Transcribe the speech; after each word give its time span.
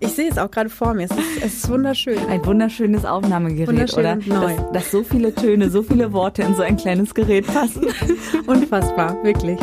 Ich 0.00 0.12
sehe 0.12 0.28
es 0.28 0.38
auch 0.38 0.50
gerade 0.50 0.68
vor 0.68 0.94
mir. 0.94 1.04
Es 1.04 1.10
ist, 1.10 1.42
es 1.42 1.54
ist 1.54 1.68
wunderschön. 1.68 2.18
Ein 2.28 2.44
wunderschönes 2.44 3.04
Aufnahmegerät, 3.04 3.68
Wunderschön 3.68 4.00
oder? 4.00 4.12
und 4.14 4.26
neu. 4.26 4.56
Dass, 4.56 4.72
dass 4.72 4.90
so 4.90 5.04
viele 5.04 5.34
Töne, 5.34 5.70
so 5.70 5.82
viele 5.82 6.12
Worte 6.12 6.42
in 6.42 6.54
so 6.54 6.62
ein 6.62 6.76
kleines 6.76 7.14
Gerät 7.14 7.46
passen. 7.46 7.86
Unfassbar, 8.46 9.22
wirklich. 9.22 9.58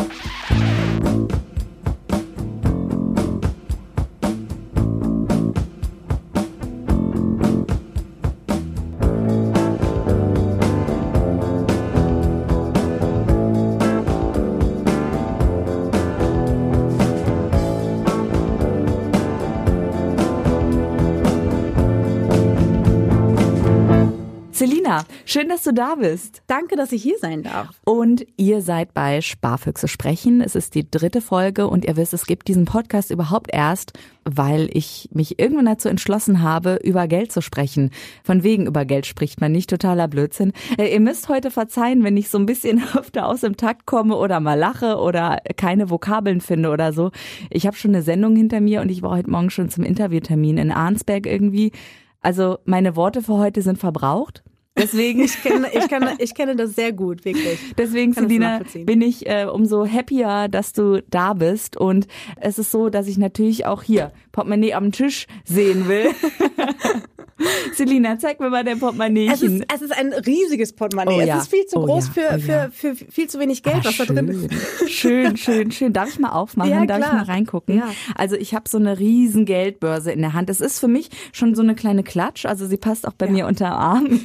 Selina, 24.91 25.05
schön, 25.26 25.48
dass 25.48 25.63
du 25.63 25.73
da 25.73 25.95
bist. 25.95 26.44
Danke, 26.48 26.76
dass 26.76 26.91
ich 26.91 27.02
hier 27.02 27.18
sein 27.20 27.44
darf. 27.44 27.70
Und 27.86 28.26
ihr 28.36 28.62
seid 28.62 28.94
bei 28.94 29.22
Sparfüchse 29.22 29.88
sprechen. 29.88 30.41
Es 30.41 30.55
ist 30.55 30.76
die 30.76 30.90
dritte 30.90 31.22
Folge 31.22 31.68
und 31.68 31.86
ihr 31.86 31.95
wisst, 31.95 32.13
es 32.13 32.26
gibt 32.26 32.48
diesen 32.48 32.66
Podcast 32.66 33.09
überhaupt 33.09 33.52
erst, 33.54 33.94
weil 34.26 34.70
ich 34.73 35.09
mich 35.13 35.40
irgendwann 35.40 35.66
dazu 35.66 35.88
entschlossen 35.88 36.41
habe, 36.41 36.80
über 36.84 37.08
Geld 37.08 37.32
zu 37.32 37.41
sprechen. 37.41 37.91
Von 38.23 38.44
wegen 38.44 38.66
über 38.66 38.84
Geld 38.85 39.05
spricht 39.05 39.40
man 39.40 39.52
nicht, 39.52 39.70
totaler 39.70 40.08
Blödsinn. 40.08 40.52
Äh, 40.77 40.91
ihr 40.94 40.99
müsst 40.99 41.30
heute 41.30 41.52
verzeihen, 41.52 42.04
wenn 42.04 42.18
ich 42.18 42.30
so 42.30 42.38
ein 42.38 42.46
bisschen 42.46 42.84
öfter 42.96 43.27
aus 43.27 43.41
dem 43.41 43.55
Takt 43.55 43.85
komme 43.85 44.18
oder 44.18 44.40
mal 44.40 44.60
lache 44.60 44.98
oder 44.98 45.38
keine 45.55 45.90
Vokabeln 45.90 46.41
finde 46.41 46.70
oder 46.70 46.91
so. 46.91 47.12
Ich 47.49 47.66
habe 47.66 47.77
schon 47.77 47.91
eine 47.91 48.04
Sendung 48.04 48.35
hinter 48.35 48.60
mir 48.60 48.82
und 48.82 48.90
ich 48.90 49.02
war 49.02 49.12
heute 49.12 49.30
Morgen 49.30 49.52
schon 49.52 49.70
zum 49.70 49.84
Interviewtermin 49.84 50.58
in 50.58 50.71
Arnsberg 50.71 51.26
irgendwie. 51.26 51.71
Also 52.20 52.60
meine 52.66 52.96
Worte 52.96 53.21
für 53.21 53.38
heute 53.38 53.62
sind 53.62 53.80
verbraucht. 53.80 54.43
Deswegen, 54.77 55.22
Ich 55.22 55.41
kenne, 55.41 55.68
ich 55.74 55.88
kenne, 55.90 56.16
ich 56.20 56.34
kenne 56.34 56.55
das 56.55 56.76
sehr 56.76 56.94
gut, 56.94 57.26
wirklich. 57.26 57.60
deswegen 57.77 58.14
Selina, 58.14 58.62
bin 58.86 59.02
ich 59.02 59.27
äh, 59.27 59.46
umso 59.46 59.86
happier, 59.86 60.48
dass 60.50 60.72
du 60.74 61.04
da 61.10 61.34
bist. 61.34 61.76
Und 61.77 62.08
es 62.38 62.58
ist 62.58 62.72
so, 62.72 62.90
dass 62.90 63.08
ich 63.08 63.18
natürlich 63.18 63.66
auch 63.66 63.84
hier 63.84 64.12
Portemonnaie 64.31 64.74
am 64.74 64.92
Tisch 64.92 65.28
sehen 65.44 65.88
will. 65.88 66.08
Selina, 67.75 68.17
zeig 68.19 68.39
mir 68.39 68.50
mal 68.50 68.63
dein 68.63 68.75
Es 68.75 68.79
Portemonnaiechen. 68.79 69.61
ist, 69.61 69.73
es 69.73 69.81
ist 69.81 69.97
ein 69.97 70.13
riesiges 70.13 70.73
Portemonnaie. 70.73 71.16
Oh 71.16 71.22
ja. 71.22 71.38
Es 71.38 71.44
ist 71.44 71.50
viel 71.51 71.66
zu 71.66 71.78
Oh 71.78 71.85
groß 71.85 72.07
ja. 72.07 72.13
für, 72.13 72.22
Oh 72.22 72.38
ja. 72.51 72.69
für, 72.72 72.95
für 72.95 73.11
viel 73.11 73.28
zu 73.29 73.39
wenig 73.39 73.63
Geld, 73.63 73.78
Ah, 73.81 73.85
was 73.85 73.97
da 73.97 74.06
drin 74.06 74.28
ist. 74.28 74.50
Schön, 74.91 75.38
schön, 75.38 75.72
schön. 75.72 75.94
Darf 75.94 76.09
ich 76.09 76.19
mal 76.19 76.29
aufmachen? 76.31 76.72
Ja, 76.72 76.85
Darf 76.85 77.00
ich 77.00 77.03
klar. 77.06 77.16
mal 77.17 77.23
reingucken? 77.23 77.81
Also 78.16 78.35
ich 78.35 78.53
habe 78.53 78.67
so 78.69 78.78
eine 78.78 79.00
riesen 79.00 79.45
Geldbörse 79.45 80.12
in 80.12 80.22
der 80.22 80.34
Hand. 80.34 80.50
Es 80.50 80.62
ist 80.62 80.79
für 80.79 80.88
mich 80.88 81.09
schon 81.31 81.56
so 81.56 81.62
eine 81.62 81.75
kleine 81.75 82.03
Klatsch. 82.03 82.45
Also 82.45 82.67
sie 82.67 82.78
passt 82.78 83.07
auch 83.07 83.13
bei 83.13 83.28
mir 83.29 83.47
unter 83.47 83.72
Arm. 83.72 84.19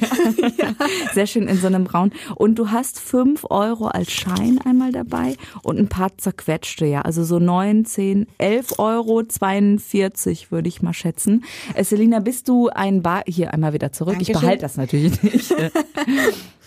Sehr 1.13 1.27
schön 1.27 1.47
in 1.47 1.57
so 1.57 1.67
einem 1.67 1.83
Braun. 1.85 2.11
Und 2.35 2.55
du 2.59 2.71
hast 2.71 2.99
fünf 2.99 3.45
Euro 3.49 3.87
als 3.87 4.11
Schein 4.11 4.59
einmal 4.65 4.91
dabei 4.91 5.35
und 5.63 5.79
ein 5.79 5.87
paar 5.87 6.17
zerquetschte, 6.17 6.85
ja. 6.85 7.01
Also 7.01 7.23
so 7.23 7.39
neun, 7.39 7.85
zehn, 7.85 8.27
elf 8.37 8.79
Euro, 8.79 9.23
42 9.23 10.51
würde 10.51 10.67
ich 10.67 10.81
mal 10.81 10.93
schätzen. 10.93 11.43
Äh, 11.73 11.83
Selina, 11.83 12.19
bist 12.19 12.47
du 12.49 12.69
ein 12.69 13.01
Bar... 13.07 13.23
Hier 13.25 13.53
einmal 13.53 13.71
wieder 13.71 13.93
zurück. 13.93 14.17
Ich 14.19 14.27
Dankeschön. 14.27 14.41
behalte 14.41 14.61
das 14.63 14.75
natürlich 14.75 15.23
nicht. 15.23 15.53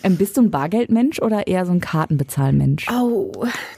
Ähm, 0.03 0.17
bist 0.17 0.35
du 0.35 0.41
ein 0.41 0.49
Bargeldmensch 0.49 1.21
oder 1.21 1.45
eher 1.45 1.63
so 1.67 1.71
ein 1.71 1.79
Kartenbezahlmensch? 1.79 2.87
Oh, 2.91 3.31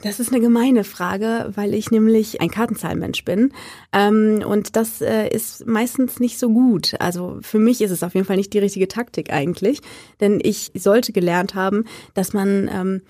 das 0.03 0.22
ist 0.22 0.31
eine 0.31 0.39
gemeine 0.39 0.86
Frage, 0.86 1.52
weil 1.53 1.73
ich 1.73 1.91
nämlich 1.91 2.39
ein 2.39 2.50
Kartenzahlmensch 2.50 3.25
bin. 3.25 3.52
Ähm, 3.91 4.41
und 4.47 4.78
das 4.78 5.02
äh, 5.02 5.28
ist 5.28 5.67
meistens 5.67 6.22
nicht 6.22 6.39
so 6.39 6.50
gut. 6.50 6.95
Also 7.00 7.39
für 7.41 7.59
mich 7.59 7.81
ist 7.81 7.91
es 7.91 8.03
auf 8.03 8.14
jeden 8.14 8.25
Fall 8.25 8.38
nicht 8.38 8.53
die 8.53 8.59
richtige 8.59 8.88
Taktik 8.88 9.34
eigentlich. 9.34 9.81
Denn 10.22 10.39
ich 10.41 10.72
sollte 10.75 11.11
gelernt 11.11 11.56
haben, 11.56 11.84
dass 12.14 12.31
man 12.31 12.69
ähm, 12.72 13.02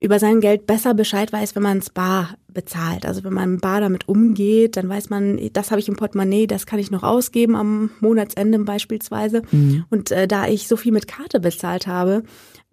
über 0.00 0.18
sein 0.18 0.40
Geld 0.40 0.66
besser 0.66 0.92
Bescheid 0.92 1.32
weiß, 1.32 1.54
wenn 1.56 1.62
man 1.62 1.78
es 1.78 1.90
bar 1.90 2.36
bezahlt. 2.48 3.06
Also 3.06 3.24
wenn 3.24 3.32
man 3.32 3.58
bar 3.58 3.80
damit 3.80 4.08
umgeht, 4.08 4.76
dann 4.76 4.88
weiß 4.88 5.10
man, 5.10 5.40
das 5.52 5.70
habe 5.70 5.80
ich 5.80 5.88
im 5.88 5.96
Portemonnaie, 5.96 6.46
das 6.46 6.66
kann 6.66 6.78
ich 6.78 6.90
noch 6.90 7.02
ausgeben 7.02 7.56
am 7.56 7.90
Monatsende 8.00 8.58
beispielsweise. 8.60 9.42
Und 9.90 10.10
äh, 10.10 10.28
da 10.28 10.46
ich 10.46 10.68
so 10.68 10.76
viel 10.76 10.92
mit 10.92 11.08
Karte 11.08 11.40
bezahlt 11.40 11.86
habe, 11.86 12.22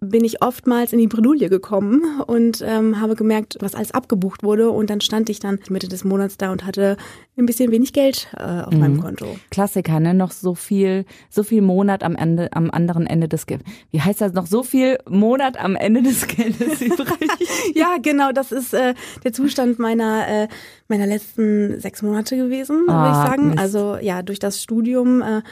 bin 0.04 0.24
ich 0.24 0.42
oftmals 0.42 0.92
in 0.92 0.98
die 0.98 1.06
Bredouille 1.06 1.48
gekommen 1.48 2.20
und 2.26 2.60
ähm, 2.66 3.00
habe 3.00 3.14
gemerkt, 3.14 3.56
was 3.60 3.74
alles 3.76 3.92
abgebucht 3.92 4.42
wurde. 4.42 4.70
Und 4.70 4.90
dann 4.90 5.00
stand 5.00 5.30
ich 5.30 5.38
dann 5.38 5.60
Mitte 5.70 5.86
des 5.88 6.02
Monats 6.04 6.36
da 6.36 6.50
und 6.50 6.66
hatte 6.66 6.96
ein 7.38 7.46
bisschen 7.46 7.70
wenig 7.70 7.92
Geld 7.92 8.26
äh, 8.36 8.42
auf 8.42 8.74
meinem 8.74 9.00
Konto. 9.00 9.26
Klassiker, 9.50 10.00
ne? 10.00 10.12
Noch 10.12 10.32
so 10.32 10.54
viel, 10.54 11.04
so 11.30 11.44
viel 11.44 11.62
Monat 11.62 12.02
am 12.02 12.16
Ende, 12.16 12.52
am 12.52 12.70
anderen 12.70 13.06
Ende 13.06 13.28
des 13.28 13.46
Geldes. 13.46 13.66
Wie 13.92 14.00
heißt 14.00 14.20
das? 14.20 14.32
Noch 14.32 14.46
so 14.46 14.62
viel 14.64 14.98
Monat 15.08 15.56
am 15.58 15.76
Ende 15.76 16.02
des 16.02 16.26
Geldes 16.26 16.80
übrig. 16.82 17.08
Ja, 17.74 17.96
genau, 18.02 18.32
das 18.32 18.50
ist 18.52 18.74
äh, 18.74 18.94
der 19.24 19.32
Zustand 19.32 19.78
meiner 19.78 20.26
äh, 20.28 20.48
meiner 20.88 21.06
letzten 21.06 21.80
sechs 21.80 22.02
Monate 22.02 22.36
gewesen, 22.36 22.80
würde 22.82 22.92
Ah, 22.92 23.08
ich 23.24 23.30
sagen. 23.30 23.48
Mist. 23.50 23.58
Also 23.60 23.96
ja, 24.00 24.22
durch 24.22 24.38
das 24.40 24.60
Studium 24.62 25.22
äh, 25.22 25.42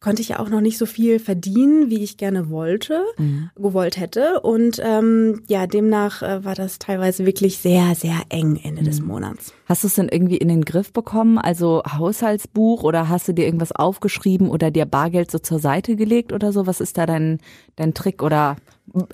konnte 0.00 0.22
ich 0.22 0.28
ja 0.30 0.38
auch 0.38 0.48
noch 0.48 0.60
nicht 0.60 0.78
so 0.78 0.86
viel 0.86 1.18
verdienen, 1.18 1.90
wie 1.90 2.02
ich 2.02 2.16
gerne 2.16 2.50
wollte, 2.50 3.02
Mhm. 3.18 3.50
gewollt 3.56 3.96
hätte. 3.98 4.40
Und 4.40 4.80
ähm, 4.84 5.42
ja, 5.48 5.66
demnach 5.66 6.22
äh, 6.22 6.44
war 6.44 6.54
das 6.54 6.78
teilweise 6.78 7.26
wirklich 7.26 7.58
sehr, 7.58 7.94
sehr 7.94 8.20
eng 8.28 8.60
Ende 8.62 8.82
des 8.82 9.00
Mhm. 9.00 9.06
Monats. 9.08 9.52
Hast 9.66 9.82
du 9.82 9.88
es 9.88 9.94
denn 9.96 10.08
irgendwie 10.08 10.36
in 10.36 10.48
den 10.48 10.64
Griff 10.64 10.92
bekommen? 10.92 11.38
Also 11.38 11.82
Haushaltsbuch 11.86 12.82
oder 12.84 13.08
hast 13.08 13.28
du 13.28 13.32
dir 13.34 13.44
irgendwas 13.46 13.72
aufgeschrieben 13.72 14.48
oder 14.48 14.70
dir 14.70 14.86
Bargeld 14.86 15.30
so 15.30 15.38
zur 15.38 15.58
Seite 15.58 15.96
gelegt 15.96 16.32
oder 16.32 16.52
so? 16.52 16.66
Was 16.66 16.80
ist 16.80 16.96
da 16.98 17.04
dein, 17.06 17.40
dein 17.76 17.92
Trick 17.92 18.22
oder 18.22 18.56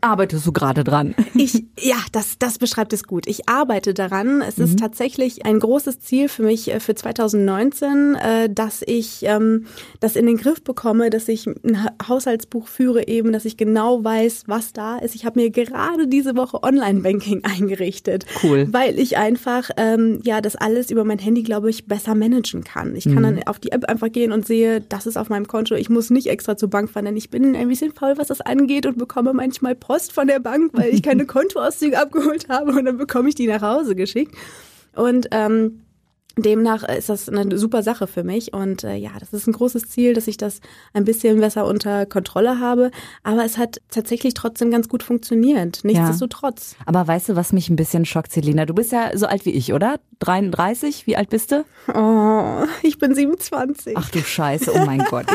arbeitest 0.03 0.47
du 0.47 0.53
gerade 0.53 0.85
dran? 0.85 1.15
Ich, 1.35 1.65
ja, 1.81 1.97
das, 2.13 2.39
das 2.39 2.59
beschreibt 2.59 2.93
es 2.93 3.05
gut. 3.05 3.27
Ich 3.27 3.49
arbeite 3.49 3.95
daran. 3.95 4.43
Es 4.43 4.59
Mhm. 4.59 4.65
ist 4.65 4.79
tatsächlich 4.79 5.47
ein 5.47 5.59
großes 5.59 5.99
Ziel 6.01 6.29
für 6.29 6.43
mich 6.43 6.71
äh, 6.71 6.79
für 6.79 6.95
2019, 6.95 8.15
äh, 8.15 8.51
dass 8.51 8.83
ich 8.87 9.23
ähm, 9.25 9.65
das 10.01 10.15
in 10.15 10.27
den 10.27 10.37
Griff 10.37 10.63
bekomme, 10.63 11.09
dass 11.11 11.27
ich 11.29 11.47
ein 11.47 11.83
Ha- 11.85 11.93
Haushaltsbuch 12.07 12.69
führe 12.69 13.09
eben, 13.09 13.33
dass 13.33 13.45
ich 13.47 13.57
genau 13.57 14.05
weiß, 14.05 14.45
was 14.47 14.73
da 14.75 14.99
ist. 14.99 15.15
Ich 15.15 15.25
habe 15.25 15.41
mir 15.41 15.51
gerade 15.51 16.07
diese 16.07 16.37
Woche 16.37 16.63
Online-Banking 16.63 17.43
eingerichtet. 17.57 18.27
Cool. 18.43 18.69
Weil 18.71 18.99
ich 18.99 19.17
einfach, 19.17 19.71
ähm, 19.79 20.21
ja, 20.23 20.42
das 20.43 20.57
alles 20.57 20.91
über 20.91 21.05
mein 21.05 21.19
Handy, 21.19 21.43
glaube 21.43 21.71
ich, 21.71 21.87
besser 21.87 22.15
managen 22.15 22.65
kann. 22.65 22.95
Ich 22.97 23.05
kann 23.05 23.15
Mhm. 23.15 23.23
dann 23.23 23.43
auf 23.45 23.59
die 23.59 23.73
App 23.73 23.85
einfach 23.87 24.13
gehen 24.13 24.33
und 24.33 24.47
sehe, 24.47 24.81
das 24.81 25.07
ist 25.07 25.17
auf 25.17 25.29
meinem 25.31 25.47
Konto. 25.49 25.75
Ich 25.75 25.89
muss 25.89 26.11
nicht 26.11 26.27
extra 26.29 26.57
zur 26.57 26.69
Bank 26.71 26.91
fahren, 26.91 27.05
denn 27.07 27.17
ich 27.17 27.31
bin 27.31 27.57
ein 27.57 27.69
bisschen 27.69 27.93
faul, 27.93 28.15
was 28.17 28.29
das 28.29 28.41
angeht 28.41 28.85
und 28.87 28.99
bekomme 28.99 29.33
manchmal 29.33 29.75
Post 29.75 30.13
von 30.13 30.27
der 30.27 30.41
Bank, 30.41 30.73
weil 30.75 30.93
ich 30.93 31.03
keine 31.03 31.25
Kontoauszüge 31.27 31.99
abgeholt 31.99 32.49
habe 32.49 32.73
und 32.73 32.85
dann 32.85 32.99
bekomme 32.99 33.29
ich 33.29 33.35
die 33.35 33.47
nach 33.47 33.63
Hause 33.63 33.95
geschickt. 33.95 34.35
Und 34.95 35.29
ähm, 35.31 35.81
demnach 36.37 36.83
ist 36.85 37.09
das 37.09 37.29
eine 37.29 37.59
super 37.59 37.83
Sache 37.83 38.07
für 38.07 38.25
mich 38.25 38.53
und 38.53 38.85
äh, 38.85 38.97
ja, 38.97 39.11
das 39.19 39.33
ist 39.33 39.47
ein 39.47 39.53
großes 39.53 39.89
Ziel, 39.89 40.15
dass 40.15 40.27
ich 40.27 40.37
das 40.37 40.61
ein 40.93 41.05
bisschen 41.05 41.41
besser 41.41 41.67
unter 41.67 42.07
Kontrolle 42.07 42.61
habe. 42.61 42.91
Aber 43.23 43.45
es 43.45 43.59
hat 43.59 43.81
tatsächlich 43.91 44.35
trotzdem 44.35 44.71
ganz 44.71 44.89
gut 44.89 45.03
funktioniert. 45.03 45.81
Nichtsdestotrotz. 45.85 46.77
Aber 46.87 47.07
weißt 47.07 47.31
du, 47.31 47.37
was 47.37 47.53
mich 47.53 47.69
ein 47.69 47.77
bisschen 47.77 48.05
schockt, 48.05 48.33
Selina? 48.33 48.67
Du 48.67 48.75
bist 48.75 48.93
ja 48.93 49.17
so 49.17 49.27
alt 49.27 49.45
wie 49.45 49.51
ich, 49.51 49.73
oder? 49.73 50.01
33? 50.21 51.07
Wie 51.07 51.17
alt 51.17 51.31
bist 51.31 51.53
du? 51.53 51.65
Oh, 51.93 52.67
ich 52.83 52.99
bin 52.99 53.15
27. 53.15 53.95
Ach 53.97 54.11
du 54.11 54.21
Scheiße, 54.21 54.73
oh 54.73 54.85
mein 54.85 55.05
Gott. 55.11 55.27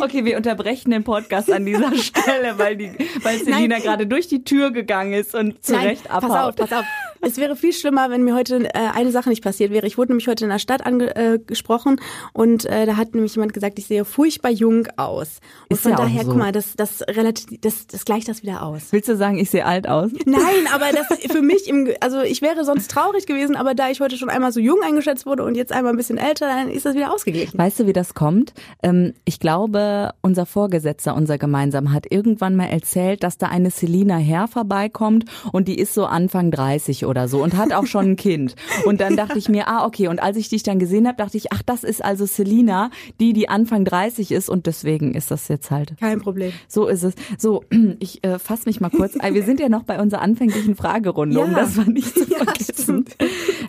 okay, 0.00 0.24
wir 0.24 0.36
unterbrechen 0.36 0.90
den 0.90 1.04
Podcast 1.04 1.50
an 1.50 1.64
dieser 1.64 1.94
Stelle, 1.96 2.58
weil 2.58 2.76
die, 2.76 2.92
weil 3.22 3.38
Selina 3.38 3.78
gerade 3.78 4.06
durch 4.06 4.28
die 4.28 4.44
Tür 4.44 4.70
gegangen 4.70 5.14
ist 5.14 5.34
und 5.34 5.64
zurecht 5.64 6.04
Nein, 6.04 6.12
abhaut. 6.12 6.56
pass 6.56 6.70
auf, 6.70 6.70
pass 6.70 6.78
auf. 6.80 7.09
Es 7.22 7.36
wäre 7.36 7.56
viel 7.56 7.72
schlimmer, 7.72 8.10
wenn 8.10 8.22
mir 8.24 8.34
heute 8.34 8.64
äh, 8.64 8.78
eine 8.94 9.10
Sache 9.10 9.28
nicht 9.28 9.42
passiert 9.42 9.70
wäre. 9.70 9.86
Ich 9.86 9.98
wurde 9.98 10.12
nämlich 10.12 10.28
heute 10.28 10.44
in 10.44 10.50
der 10.50 10.58
Stadt 10.58 10.86
angesprochen 10.86 11.34
äh, 11.34 11.38
gesprochen 11.38 12.00
und 12.32 12.64
äh, 12.64 12.86
da 12.86 12.96
hat 12.96 13.14
nämlich 13.14 13.34
jemand 13.34 13.52
gesagt, 13.52 13.78
ich 13.78 13.86
sehe 13.86 14.04
furchtbar 14.04 14.50
jung 14.50 14.86
aus. 14.96 15.40
Und 15.68 15.74
Ist 15.74 15.82
von 15.82 15.92
ja 15.92 15.98
auch 15.98 16.02
daher, 16.02 16.22
so. 16.22 16.28
guck 16.28 16.38
mal, 16.38 16.52
das, 16.52 16.74
das 16.76 17.02
relativ, 17.02 17.60
das, 17.60 17.86
das 17.86 18.04
gleicht 18.04 18.28
das 18.28 18.42
wieder 18.42 18.62
aus. 18.62 18.92
Willst 18.92 19.08
du 19.08 19.16
sagen, 19.16 19.38
ich 19.38 19.50
sehe 19.50 19.64
alt 19.64 19.88
aus? 19.88 20.10
Nein, 20.24 20.40
aber 20.72 20.86
das 20.92 21.18
für 21.30 21.42
mich 21.42 21.68
im, 21.68 21.88
also 22.00 22.20
ich 22.20 22.42
wäre 22.42 22.64
sonst 22.64 22.90
traurig 22.90 23.26
gewesen, 23.26 23.56
aber 23.56 23.74
da 23.74 23.90
ich 23.90 24.00
heute 24.00 24.16
schon 24.16 24.30
einmal 24.30 24.52
so 24.52 24.60
jung 24.60 24.78
eingeschätzt 24.82 25.26
wurde 25.26 25.44
und 25.44 25.56
jetzt 25.56 25.72
einmal 25.72 25.92
ein 25.92 25.96
bisschen 25.96 26.18
älter, 26.18 26.46
dann 26.46 26.70
ist 26.70 26.86
das 26.86 26.94
wieder 26.94 27.12
ausgeglichen. 27.12 27.58
Weißt 27.58 27.80
du, 27.80 27.86
wie 27.86 27.92
das 27.92 28.14
kommt? 28.14 28.54
Ähm, 28.82 29.14
ich 29.24 29.40
glaube, 29.40 30.12
unser 30.22 30.46
Vorgesetzter, 30.46 31.14
unser 31.14 31.38
gemeinsam, 31.38 31.92
hat 31.92 32.06
irgendwann 32.10 32.56
mal 32.56 32.68
erzählt, 32.68 33.22
dass 33.22 33.38
da 33.38 33.48
eine 33.48 33.70
Selina 33.70 34.16
Herr 34.16 34.48
vorbeikommt 34.48 35.24
und 35.52 35.68
die 35.68 35.78
ist 35.78 35.94
so 35.94 36.06
Anfang 36.06 36.50
30 36.50 37.06
oder 37.10 37.28
so 37.28 37.42
und 37.42 37.56
hat 37.56 37.72
auch 37.72 37.86
schon 37.86 38.12
ein 38.12 38.16
Kind. 38.16 38.54
Und 38.86 39.00
dann 39.00 39.16
dachte 39.16 39.38
ich 39.38 39.48
mir, 39.48 39.68
ah, 39.68 39.84
okay. 39.84 40.08
Und 40.08 40.22
als 40.22 40.36
ich 40.36 40.48
dich 40.48 40.62
dann 40.62 40.78
gesehen 40.78 41.06
habe, 41.06 41.16
dachte 41.16 41.36
ich, 41.36 41.52
ach, 41.52 41.62
das 41.62 41.84
ist 41.84 42.02
also 42.02 42.24
Selina, 42.24 42.90
die, 43.20 43.32
die 43.32 43.48
Anfang 43.48 43.84
30 43.84 44.32
ist 44.32 44.48
und 44.48 44.66
deswegen 44.66 45.14
ist 45.14 45.30
das 45.30 45.48
jetzt 45.48 45.70
halt. 45.70 45.94
Kein 45.98 46.20
Problem. 46.20 46.52
So 46.68 46.86
ist 46.86 47.02
es. 47.02 47.14
So, 47.36 47.64
ich 47.98 48.24
äh, 48.24 48.38
fasse 48.38 48.68
mich 48.68 48.80
mal 48.80 48.90
kurz. 48.90 49.14
Wir 49.14 49.42
sind 49.42 49.60
ja 49.60 49.68
noch 49.68 49.82
bei 49.82 50.00
unserer 50.00 50.22
anfänglichen 50.22 50.76
Fragerunde, 50.76 51.38
ja. 51.38 51.44
um 51.44 51.52
das 51.52 51.76
war 51.76 51.84
nicht 51.84 52.14
zu 52.14 52.24
ja, 52.30 52.38
vergessen. 52.38 53.04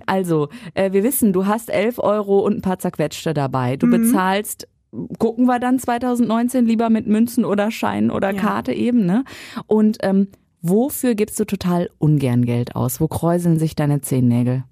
Also, 0.06 0.50
äh, 0.74 0.92
wir 0.94 1.04
wissen, 1.04 1.34
du 1.34 1.46
hast 1.46 1.70
11 1.70 2.00
Euro 2.00 2.40
und 2.40 2.58
ein 2.58 2.62
paar 2.62 2.80
zerquetschte 2.80 3.34
dabei. 3.34 3.76
Du 3.76 3.88
mhm. 3.88 3.92
bezahlst 3.92 4.68
gucken 5.20 5.46
wir 5.46 5.60
dann 5.60 5.80
2019 5.80 6.66
lieber 6.66 6.90
mit 6.90 7.08
Münzen 7.08 7.46
oder 7.46 7.72
Schein 7.72 8.12
oder 8.12 8.32
ja. 8.34 8.42
Karte 8.42 8.74
eben, 8.74 9.06
ne? 9.06 9.24
Und 9.68 9.98
ähm, 10.02 10.28
wofür 10.62 11.16
gibst 11.16 11.40
du 11.40 11.46
total 11.46 11.90
ungern 11.98 12.46
Geld 12.46 12.76
aus? 12.76 13.00
Wo 13.00 13.08
kräuseln 13.08 13.60
sich 13.60 13.76
deine 13.76 14.02
Zehennägel? 14.02 14.64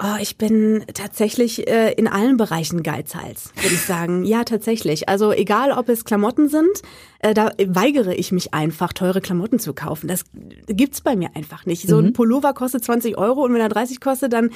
Oh, 0.00 0.16
ich 0.20 0.38
bin 0.38 0.84
tatsächlich 0.94 1.66
äh, 1.68 1.92
in 1.94 2.06
allen 2.06 2.36
Bereichen 2.36 2.84
Geizhals, 2.84 3.52
würde 3.56 3.74
ich 3.74 3.80
sagen. 3.80 4.24
Ja, 4.24 4.44
tatsächlich. 4.44 5.08
Also 5.08 5.32
egal, 5.32 5.72
ob 5.72 5.88
es 5.88 6.04
Klamotten 6.04 6.48
sind, 6.48 6.82
äh, 7.20 7.34
da 7.34 7.50
weigere 7.66 8.14
ich 8.14 8.32
mich 8.32 8.54
einfach, 8.54 8.92
teure 8.92 9.20
Klamotten 9.20 9.58
zu 9.58 9.74
kaufen. 9.74 10.08
Das 10.08 10.24
gibt's 10.66 11.00
bei 11.00 11.16
mir 11.16 11.30
einfach 11.34 11.66
nicht. 11.66 11.88
So 11.88 11.98
ein 11.98 12.06
mhm. 12.06 12.12
Pullover 12.12 12.52
kostet 12.54 12.84
20 12.84 13.18
Euro 13.18 13.44
und 13.44 13.52
wenn 13.54 13.60
er 13.60 13.68
30 13.68 14.00
kostet, 14.00 14.32
dann 14.32 14.50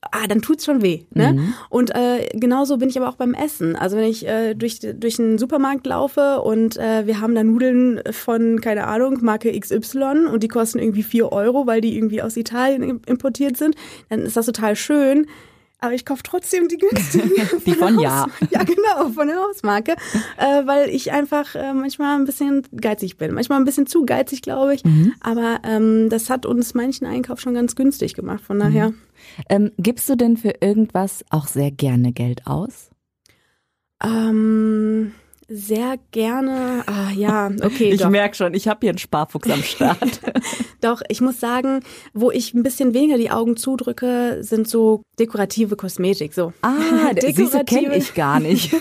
ah, 0.00 0.26
dann 0.26 0.42
tut's 0.42 0.64
schon 0.64 0.82
weh. 0.82 1.04
Ne? 1.12 1.34
Mhm. 1.34 1.54
Und 1.68 1.94
äh, 1.94 2.28
genauso 2.32 2.78
bin 2.78 2.88
ich 2.88 2.98
aber 2.98 3.08
auch 3.08 3.16
beim 3.16 3.34
Essen. 3.34 3.76
Also 3.76 3.96
wenn 3.96 4.08
ich 4.08 4.26
äh, 4.26 4.54
durch, 4.54 4.80
durch 4.80 5.18
einen 5.18 5.38
Supermarkt 5.38 5.86
laufe 5.86 6.40
und 6.40 6.76
äh, 6.76 7.06
wir 7.06 7.20
haben 7.20 7.34
da 7.34 7.44
Nudeln 7.44 8.00
von, 8.10 8.60
keine 8.60 8.86
Ahnung, 8.86 9.18
Marke 9.22 9.58
XY 9.58 10.26
und 10.32 10.42
die 10.42 10.48
kosten 10.48 10.78
irgendwie 10.78 11.02
vier 11.02 11.32
Euro, 11.32 11.66
weil 11.66 11.80
die 11.80 11.96
irgendwie 11.96 12.22
aus 12.22 12.36
Italien 12.36 13.00
importiert 13.06 13.56
sind, 13.56 13.74
dann 14.08 14.20
ist 14.20 14.36
das 14.36 14.46
total 14.46 14.76
schön. 14.76 15.26
Aber 15.80 15.94
ich 15.94 16.04
kaufe 16.04 16.22
trotzdem 16.24 16.66
die 16.68 16.76
günstigen. 16.76 17.30
die 17.66 17.74
von, 17.74 17.94
von 17.94 17.98
Ja. 18.00 18.26
Ja, 18.50 18.64
genau, 18.64 19.10
von 19.14 19.28
der 19.28 19.36
Hausmarke. 19.36 19.92
Äh, 20.36 20.66
weil 20.66 20.88
ich 20.90 21.12
einfach 21.12 21.54
äh, 21.54 21.72
manchmal 21.72 22.18
ein 22.18 22.24
bisschen 22.24 22.66
geizig 22.74 23.16
bin. 23.16 23.32
Manchmal 23.32 23.60
ein 23.60 23.64
bisschen 23.64 23.86
zu 23.86 24.04
geizig, 24.04 24.42
glaube 24.42 24.74
ich. 24.74 24.84
Mhm. 24.84 25.14
Aber 25.20 25.60
ähm, 25.62 26.08
das 26.08 26.30
hat 26.30 26.46
uns 26.46 26.74
manchen 26.74 27.06
Einkauf 27.06 27.40
schon 27.40 27.54
ganz 27.54 27.76
günstig 27.76 28.14
gemacht. 28.14 28.42
Von 28.44 28.58
daher. 28.58 28.90
Mhm. 28.90 28.96
Ähm, 29.48 29.72
gibst 29.78 30.08
du 30.08 30.16
denn 30.16 30.36
für 30.36 30.54
irgendwas 30.60 31.24
auch 31.30 31.46
sehr 31.46 31.70
gerne 31.70 32.12
Geld 32.12 32.46
aus? 32.46 32.90
Ähm, 34.02 35.12
sehr 35.50 35.96
gerne. 36.10 36.84
Ah 36.86 37.10
ja, 37.10 37.50
okay. 37.62 37.90
Ich 37.90 38.06
merke 38.06 38.36
schon, 38.36 38.52
ich 38.52 38.68
habe 38.68 38.80
hier 38.82 38.90
einen 38.90 38.98
Sparfuchs 38.98 39.48
am 39.48 39.62
Start. 39.62 40.20
doch, 40.82 41.00
ich 41.08 41.22
muss 41.22 41.40
sagen, 41.40 41.80
wo 42.12 42.30
ich 42.30 42.52
ein 42.52 42.62
bisschen 42.62 42.92
weniger 42.92 43.16
die 43.16 43.30
Augen 43.30 43.56
zudrücke, 43.56 44.38
sind 44.42 44.68
so 44.68 45.02
dekorative 45.18 45.76
Kosmetik. 45.76 46.34
So. 46.34 46.52
Ah, 46.60 47.12
dekorative 47.14 47.64
kenne 47.64 47.96
ich 47.96 48.12
gar 48.12 48.40
nicht. 48.40 48.74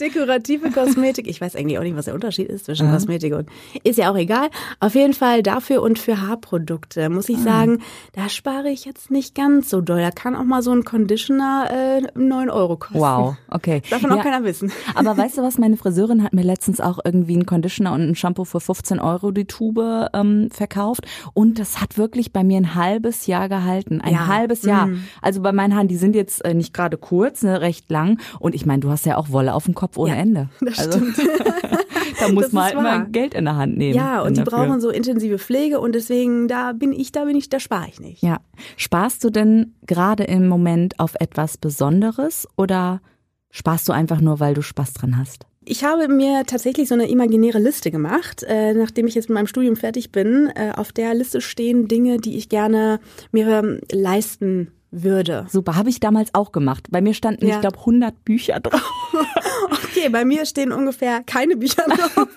dekorative 0.00 0.72
Kosmetik. 0.72 1.28
Ich 1.28 1.40
weiß 1.40 1.54
eigentlich 1.54 1.78
auch 1.78 1.84
nicht, 1.84 1.96
was 1.96 2.06
der 2.06 2.14
Unterschied 2.14 2.48
ist 2.48 2.64
zwischen 2.64 2.88
ah. 2.88 2.94
Kosmetik 2.94 3.34
und 3.34 3.48
ist 3.84 3.98
ja 3.98 4.10
auch 4.10 4.16
egal. 4.16 4.50
Auf 4.80 4.96
jeden 4.96 5.14
Fall 5.14 5.44
dafür 5.44 5.82
und 5.82 6.00
für 6.00 6.20
Haarprodukte 6.20 7.10
muss 7.10 7.28
ich 7.28 7.38
ah. 7.38 7.42
sagen, 7.42 7.82
da 8.12 8.28
spare 8.28 8.70
ich 8.70 8.86
jetzt 8.86 9.12
nicht 9.12 9.36
ganz 9.36 9.70
so 9.70 9.80
doll. 9.80 10.00
Da 10.00 10.10
kann 10.10 10.34
auch 10.34 10.44
mal 10.44 10.62
so 10.62 10.72
ein 10.72 10.82
Conditioner 10.82 11.68
äh, 11.70 12.18
9 12.18 12.50
Euro 12.50 12.76
kosten. 12.76 12.98
Wow, 12.98 13.36
okay. 13.48 13.82
Darf 13.88 14.02
ja. 14.02 14.10
auch 14.10 14.22
keiner 14.22 14.42
wissen. 14.42 14.72
Aber 14.96 15.16
weißt 15.16 15.38
du, 15.38 15.42
was 15.42 15.58
meine 15.58 15.76
Friseur 15.76 15.91
Friseurin 15.92 16.22
hat 16.22 16.32
mir 16.32 16.42
letztens 16.42 16.80
auch 16.80 16.98
irgendwie 17.04 17.34
einen 17.34 17.44
Conditioner 17.44 17.92
und 17.92 18.00
ein 18.00 18.14
Shampoo 18.14 18.44
für 18.44 18.60
15 18.60 18.98
Euro 18.98 19.30
die 19.30 19.44
Tube 19.44 20.08
ähm, 20.14 20.48
verkauft. 20.50 21.06
Und 21.34 21.58
das 21.58 21.82
hat 21.82 21.98
wirklich 21.98 22.32
bei 22.32 22.42
mir 22.44 22.56
ein 22.56 22.74
halbes 22.74 23.26
Jahr 23.26 23.50
gehalten. 23.50 24.00
Ein 24.00 24.14
ja. 24.14 24.26
halbes 24.26 24.62
Jahr. 24.62 24.86
Mhm. 24.86 25.04
Also 25.20 25.42
bei 25.42 25.52
meinen 25.52 25.74
Haaren, 25.74 25.88
die 25.88 25.96
sind 25.96 26.16
jetzt 26.16 26.42
äh, 26.44 26.54
nicht 26.54 26.72
gerade 26.72 26.96
kurz, 26.96 27.42
ne, 27.42 27.60
recht 27.60 27.90
lang. 27.90 28.18
Und 28.38 28.54
ich 28.54 28.64
meine, 28.64 28.80
du 28.80 28.88
hast 28.88 29.04
ja 29.04 29.18
auch 29.18 29.30
Wolle 29.30 29.52
auf 29.52 29.66
dem 29.66 29.74
Kopf 29.74 29.98
ohne 29.98 30.12
ja, 30.12 30.16
Ende. 30.16 30.48
Das 30.60 30.78
also, 30.78 30.98
stimmt. 30.98 31.16
da 32.20 32.28
muss 32.32 32.52
man 32.52 32.64
halt 32.64 32.74
immer 32.74 33.04
Geld 33.06 33.34
in 33.34 33.44
der 33.44 33.56
Hand 33.56 33.76
nehmen. 33.76 33.94
Ja, 33.94 34.22
und 34.22 34.36
die 34.36 34.44
dafür. 34.44 34.66
brauchen 34.66 34.80
so 34.80 34.88
intensive 34.88 35.38
Pflege 35.38 35.78
und 35.78 35.94
deswegen, 35.94 36.48
da 36.48 36.72
bin 36.72 36.92
ich, 36.92 37.12
da 37.12 37.24
bin 37.24 37.36
ich, 37.36 37.50
da 37.50 37.60
spare 37.60 37.88
ich 37.88 38.00
nicht. 38.00 38.22
Ja. 38.22 38.40
Sparst 38.76 39.24
du 39.24 39.30
denn 39.30 39.74
gerade 39.86 40.24
im 40.24 40.48
Moment 40.48 40.98
auf 40.98 41.16
etwas 41.20 41.58
Besonderes 41.58 42.48
oder 42.56 43.02
sparst 43.50 43.88
du 43.88 43.92
einfach 43.92 44.20
nur, 44.20 44.40
weil 44.40 44.54
du 44.54 44.62
Spaß 44.62 44.94
dran 44.94 45.18
hast? 45.18 45.46
Ich 45.64 45.84
habe 45.84 46.08
mir 46.08 46.44
tatsächlich 46.44 46.88
so 46.88 46.94
eine 46.94 47.08
imaginäre 47.08 47.58
Liste 47.58 47.90
gemacht, 47.90 48.42
äh, 48.42 48.74
nachdem 48.74 49.06
ich 49.06 49.14
jetzt 49.14 49.28
mit 49.28 49.34
meinem 49.34 49.46
Studium 49.46 49.76
fertig 49.76 50.10
bin. 50.10 50.50
Äh, 50.54 50.72
auf 50.76 50.92
der 50.92 51.14
Liste 51.14 51.40
stehen 51.40 51.88
Dinge, 51.88 52.18
die 52.18 52.36
ich 52.36 52.48
gerne 52.48 53.00
mir 53.30 53.46
ähm, 53.46 53.80
leisten 53.90 54.72
würde. 54.90 55.46
Super, 55.48 55.76
habe 55.76 55.88
ich 55.88 56.00
damals 56.00 56.34
auch 56.34 56.52
gemacht. 56.52 56.88
Bei 56.90 57.00
mir 57.00 57.14
standen, 57.14 57.46
ja. 57.46 57.54
ich 57.54 57.60
glaube, 57.60 57.78
100 57.78 58.24
Bücher 58.24 58.60
drauf. 58.60 58.82
okay, 59.70 60.08
bei 60.10 60.24
mir 60.24 60.46
stehen 60.46 60.70
ungefähr 60.70 61.22
keine 61.24 61.56
Bücher 61.56 61.84
drauf. 61.84 62.28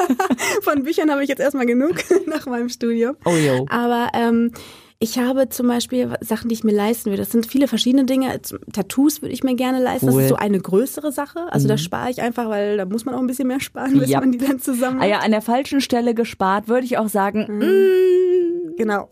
Von 0.62 0.84
Büchern 0.84 1.10
habe 1.10 1.22
ich 1.22 1.28
jetzt 1.28 1.40
erstmal 1.40 1.66
genug 1.66 1.96
nach 2.26 2.46
meinem 2.46 2.68
Studium. 2.68 3.16
Oh 3.24 3.34
jo. 3.34 3.66
Aber 3.68 4.10
ähm, 4.14 4.52
ich 5.00 5.18
habe 5.18 5.48
zum 5.48 5.68
Beispiel 5.68 6.14
Sachen, 6.20 6.48
die 6.48 6.54
ich 6.54 6.64
mir 6.64 6.72
leisten 6.72 7.10
will. 7.10 7.18
Das 7.18 7.30
sind 7.30 7.46
viele 7.46 7.68
verschiedene 7.68 8.04
Dinge. 8.04 8.40
Tattoos 8.72 9.22
würde 9.22 9.34
ich 9.34 9.42
mir 9.42 9.54
gerne 9.54 9.82
leisten. 9.82 10.08
Cool. 10.08 10.14
Das 10.14 10.22
ist 10.24 10.28
so 10.30 10.36
eine 10.36 10.60
größere 10.60 11.12
Sache. 11.12 11.52
Also 11.52 11.66
mhm. 11.66 11.70
da 11.70 11.78
spare 11.78 12.10
ich 12.10 12.22
einfach, 12.22 12.48
weil 12.48 12.76
da 12.76 12.84
muss 12.84 13.04
man 13.04 13.14
auch 13.14 13.20
ein 13.20 13.26
bisschen 13.26 13.48
mehr 13.48 13.60
sparen, 13.60 13.98
bis 13.98 14.08
ja. 14.08 14.20
man 14.20 14.32
die 14.32 14.38
dann 14.38 14.60
zusammen. 14.60 15.00
Ah 15.02 15.06
ja, 15.06 15.18
an 15.18 15.32
der 15.32 15.42
falschen 15.42 15.80
Stelle 15.80 16.14
gespart, 16.14 16.68
würde 16.68 16.86
ich 16.86 16.96
auch 16.96 17.08
sagen. 17.08 17.46
Mhm. 17.48 17.58
Mm. 17.58 18.74
Genau. 18.76 19.08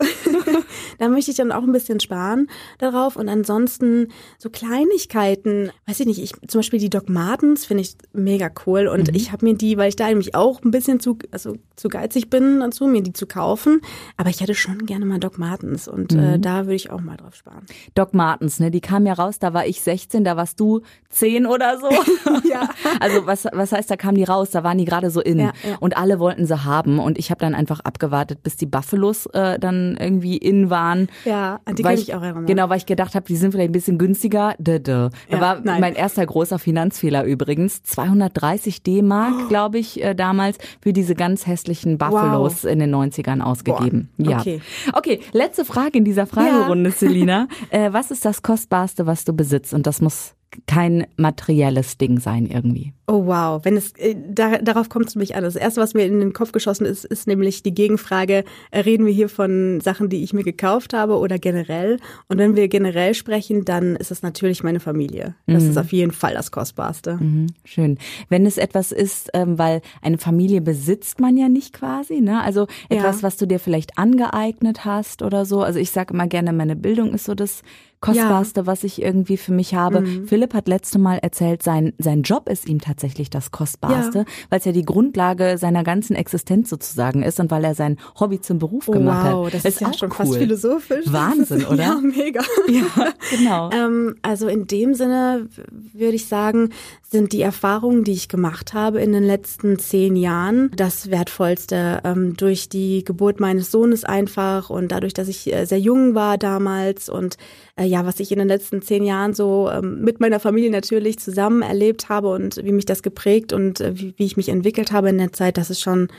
da 0.99 1.07
möchte 1.07 1.31
ich 1.31 1.37
dann 1.37 1.51
auch 1.51 1.63
ein 1.63 1.71
bisschen 1.71 1.99
sparen 1.99 2.47
darauf. 2.79 3.15
Und 3.15 3.29
ansonsten 3.29 4.07
so 4.37 4.49
Kleinigkeiten, 4.49 5.71
weiß 5.85 6.01
ich 6.01 6.07
nicht, 6.07 6.21
ich, 6.21 6.33
zum 6.47 6.59
Beispiel 6.59 6.79
die 6.79 6.89
Doc 6.89 7.09
Martens 7.09 7.65
finde 7.65 7.81
ich 7.81 7.95
mega 8.13 8.49
cool. 8.65 8.87
Und 8.87 9.09
mhm. 9.09 9.15
ich 9.15 9.31
habe 9.31 9.45
mir 9.45 9.55
die, 9.55 9.77
weil 9.77 9.89
ich 9.89 9.95
da 9.95 10.07
nämlich 10.07 10.35
auch 10.35 10.61
ein 10.63 10.71
bisschen 10.71 10.99
zu, 10.99 11.17
also 11.31 11.55
zu 11.75 11.87
geizig 11.87 12.29
bin 12.29 12.59
dazu, 12.59 12.87
mir 12.87 13.03
die 13.03 13.13
zu 13.13 13.25
kaufen. 13.27 13.81
Aber 14.17 14.29
ich 14.29 14.41
hätte 14.41 14.55
schon 14.55 14.85
gerne 14.85 15.05
mal 15.05 15.19
Doc 15.19 15.37
Martens 15.37 15.72
und 15.87 16.13
äh, 16.13 16.15
mhm. 16.15 16.23
äh, 16.23 16.39
da 16.39 16.65
würde 16.65 16.75
ich 16.75 16.91
auch 16.91 17.01
mal 17.01 17.17
drauf 17.17 17.35
sparen. 17.35 17.65
Doc 17.95 18.13
Martens, 18.13 18.59
ne, 18.59 18.71
die 18.71 18.81
kam 18.81 19.05
ja 19.05 19.13
raus, 19.13 19.39
da 19.39 19.53
war 19.53 19.65
ich 19.65 19.81
16, 19.81 20.23
da 20.23 20.37
warst 20.37 20.59
du 20.59 20.81
10 21.09 21.45
oder 21.45 21.79
so. 21.79 21.89
ja. 22.49 22.69
Also 22.99 23.25
was, 23.25 23.45
was 23.51 23.71
heißt, 23.71 23.89
da 23.89 23.97
kamen 23.97 24.15
die 24.15 24.23
raus, 24.23 24.51
da 24.51 24.63
waren 24.63 24.77
die 24.77 24.85
gerade 24.85 25.09
so 25.09 25.21
in. 25.21 25.39
Ja, 25.39 25.53
ja. 25.67 25.77
Und 25.79 25.97
alle 25.97 26.19
wollten 26.19 26.45
sie 26.45 26.63
haben. 26.63 26.99
Und 26.99 27.17
ich 27.17 27.29
habe 27.31 27.39
dann 27.39 27.55
einfach 27.55 27.79
abgewartet, 27.81 28.43
bis 28.43 28.55
die 28.57 28.65
Buffalos 28.65 29.25
äh, 29.27 29.59
dann 29.59 29.97
irgendwie 29.99 30.37
in 30.37 30.69
waren. 30.69 31.07
Ja, 31.25 31.59
an 31.65 31.75
die 31.75 31.83
ich, 31.83 32.09
ich 32.09 32.15
auch 32.15 32.21
erinnern. 32.21 32.45
Genau, 32.45 32.69
weil 32.69 32.77
ich 32.77 32.85
gedacht 32.85 33.15
habe, 33.15 33.25
die 33.25 33.35
sind 33.35 33.51
vielleicht 33.51 33.69
ein 33.69 33.73
bisschen 33.73 33.97
günstiger. 33.97 34.55
Da 34.57 35.09
ja, 35.29 35.41
war 35.41 35.59
nein. 35.61 35.81
mein 35.81 35.95
erster 35.95 36.25
großer 36.25 36.59
Finanzfehler 36.59 37.23
übrigens. 37.23 37.83
230 37.83 38.83
D-Mark, 38.83 39.33
oh. 39.45 39.47
glaube 39.47 39.79
ich, 39.79 40.03
äh, 40.03 40.15
damals 40.15 40.57
für 40.81 40.93
diese 40.93 41.15
ganz 41.15 41.47
hässlichen 41.47 41.97
Buffalos 41.97 42.63
wow. 42.63 42.71
in 42.71 42.79
den 42.79 42.93
90ern 42.93 43.41
ausgegeben. 43.41 44.09
Boah. 44.17 44.31
Ja. 44.31 44.39
Okay. 44.39 44.61
okay, 44.93 45.19
letzte 45.31 45.62
Frage 45.65 45.97
in 45.97 46.05
dieser 46.05 46.27
Fragerunde, 46.27 46.89
ja. 46.89 46.95
Selina. 46.95 47.47
Äh, 47.69 47.93
was 47.93 48.11
ist 48.11 48.25
das 48.25 48.41
Kostbarste, 48.41 49.05
was 49.05 49.25
du 49.25 49.33
besitzt? 49.33 49.73
Und 49.73 49.87
das 49.87 50.01
muss 50.01 50.35
kein 50.67 51.07
materielles 51.17 51.97
Ding 51.97 52.19
sein 52.19 52.47
irgendwie. 52.47 52.93
Oh 53.05 53.25
wow, 53.25 53.63
wenn 53.65 53.75
es 53.75 53.91
äh, 53.97 54.15
da, 54.15 54.59
darauf 54.59 54.87
kommt 54.87 55.07
es 55.07 55.15
mich 55.15 55.35
an. 55.35 55.43
Das 55.43 55.57
erste, 55.57 55.81
was 55.81 55.93
mir 55.93 56.05
in 56.05 56.21
den 56.21 56.31
Kopf 56.31 56.53
geschossen 56.53 56.85
ist, 56.85 57.03
ist 57.03 57.27
nämlich 57.27 57.61
die 57.61 57.73
Gegenfrage: 57.73 58.45
äh, 58.71 58.79
Reden 58.79 59.05
wir 59.05 59.11
hier 59.11 59.27
von 59.27 59.81
Sachen, 59.81 60.07
die 60.07 60.23
ich 60.23 60.33
mir 60.33 60.43
gekauft 60.43 60.93
habe 60.93 61.17
oder 61.17 61.37
generell? 61.37 61.99
Und 62.29 62.37
wenn 62.37 62.55
wir 62.55 62.69
generell 62.69 63.13
sprechen, 63.13 63.65
dann 63.65 63.97
ist 63.97 64.11
es 64.11 64.21
natürlich 64.21 64.63
meine 64.63 64.79
Familie. 64.79 65.35
Das 65.47 65.63
mhm. 65.63 65.69
ist 65.71 65.77
auf 65.77 65.91
jeden 65.91 66.11
Fall 66.11 66.33
das 66.33 66.51
Kostbarste. 66.51 67.17
Mhm. 67.17 67.47
Schön. 67.65 67.97
Wenn 68.29 68.45
es 68.45 68.57
etwas 68.57 68.93
ist, 68.93 69.29
ähm, 69.33 69.57
weil 69.57 69.81
eine 70.01 70.17
Familie 70.17 70.61
besitzt 70.61 71.19
man 71.19 71.35
ja 71.35 71.49
nicht 71.49 71.73
quasi, 71.73 72.21
ne? 72.21 72.41
Also 72.41 72.67
etwas, 72.87 73.17
ja. 73.17 73.23
was 73.23 73.37
du 73.37 73.45
dir 73.47 73.59
vielleicht 73.59 73.97
angeeignet 73.97 74.85
hast 74.85 75.23
oder 75.23 75.45
so. 75.45 75.61
Also 75.61 75.79
ich 75.79 75.91
sage 75.91 76.13
immer 76.13 76.27
gerne, 76.27 76.53
meine 76.53 76.77
Bildung 76.77 77.13
ist 77.13 77.25
so 77.25 77.35
das 77.35 77.63
Kostbarste, 78.03 78.61
ja. 78.61 78.67
was 78.67 78.83
ich 78.83 79.01
irgendwie 79.01 79.37
für 79.37 79.53
mich 79.53 79.75
habe. 79.75 80.01
Mhm. 80.01 80.27
Philipp 80.27 80.53
hat 80.53 80.67
letzte 80.67 80.99
Mal 80.99 81.19
erzählt, 81.19 81.63
sein, 81.63 81.93
sein 81.97 82.21
Job 82.23 82.49
ist 82.49 82.67
ihm 82.67 82.81
tatsächlich 82.81 83.29
das 83.29 83.51
Kostbarste, 83.51 84.19
ja. 84.19 84.25
weil 84.49 84.59
es 84.59 84.65
ja 84.65 84.73
die 84.73 84.83
Grundlage 84.83 85.57
seiner 85.57 85.83
ganzen 85.85 86.13
Existenz 86.13 86.69
sozusagen 86.69 87.23
ist 87.23 87.39
und 87.39 87.49
weil 87.49 87.63
er 87.63 87.75
sein 87.75 87.97
Hobby 88.19 88.41
zum 88.41 88.59
Beruf 88.59 88.87
gemacht 88.87 89.31
wow, 89.31 89.45
hat. 89.45 89.53
das 89.53 89.63
ist, 89.63 89.75
ist 89.75 89.81
ja 89.81 89.93
schon 89.93 90.09
cool. 90.09 90.15
fast 90.17 90.35
philosophisch. 90.35 91.05
Wahnsinn, 91.07 91.65
oder? 91.71 91.83
Ja, 91.83 91.99
mega. 92.01 92.41
Ja, 92.67 93.13
genau. 93.29 93.69
ähm, 93.73 94.15
also 94.21 94.49
in 94.49 94.67
dem 94.67 94.95
Sinne 94.95 95.47
würde 95.93 96.15
ich 96.15 96.27
sagen, 96.27 96.71
sind 97.09 97.31
die 97.31 97.41
Erfahrungen, 97.41 98.03
die 98.03 98.11
ich 98.11 98.27
gemacht 98.27 98.73
habe 98.73 98.99
in 98.99 99.13
den 99.13 99.23
letzten 99.23 99.79
zehn 99.79 100.17
Jahren, 100.17 100.71
das 100.75 101.09
Wertvollste 101.09 102.01
ähm, 102.03 102.35
durch 102.35 102.67
die 102.67 103.05
Geburt 103.05 103.39
meines 103.39 103.71
Sohnes 103.71 104.03
einfach 104.03 104.69
und 104.69 104.91
dadurch, 104.91 105.13
dass 105.13 105.29
ich 105.29 105.53
äh, 105.53 105.65
sehr 105.65 105.79
jung 105.79 106.15
war 106.15 106.37
damals 106.37 107.07
und 107.07 107.37
äh, 107.75 107.85
ja, 107.85 108.05
was 108.05 108.19
ich 108.19 108.31
in 108.31 108.39
den 108.39 108.47
letzten 108.47 108.81
zehn 108.81 109.03
Jahren 109.03 109.33
so 109.33 109.69
ähm, 109.71 110.01
mit 110.01 110.19
meiner 110.19 110.39
Familie 110.39 110.71
natürlich 110.71 111.19
zusammen 111.19 111.61
erlebt 111.61 112.09
habe 112.09 112.29
und 112.29 112.57
wie 112.63 112.71
mich 112.71 112.85
das 112.85 113.01
geprägt 113.03 113.53
und 113.53 113.81
äh, 113.81 113.97
wie, 113.97 114.13
wie 114.17 114.25
ich 114.25 114.37
mich 114.37 114.49
entwickelt 114.49 114.91
habe 114.91 115.09
in 115.09 115.17
der 115.17 115.33
Zeit, 115.33 115.57
das 115.57 115.69
ist 115.69 115.81
schon 115.81 116.09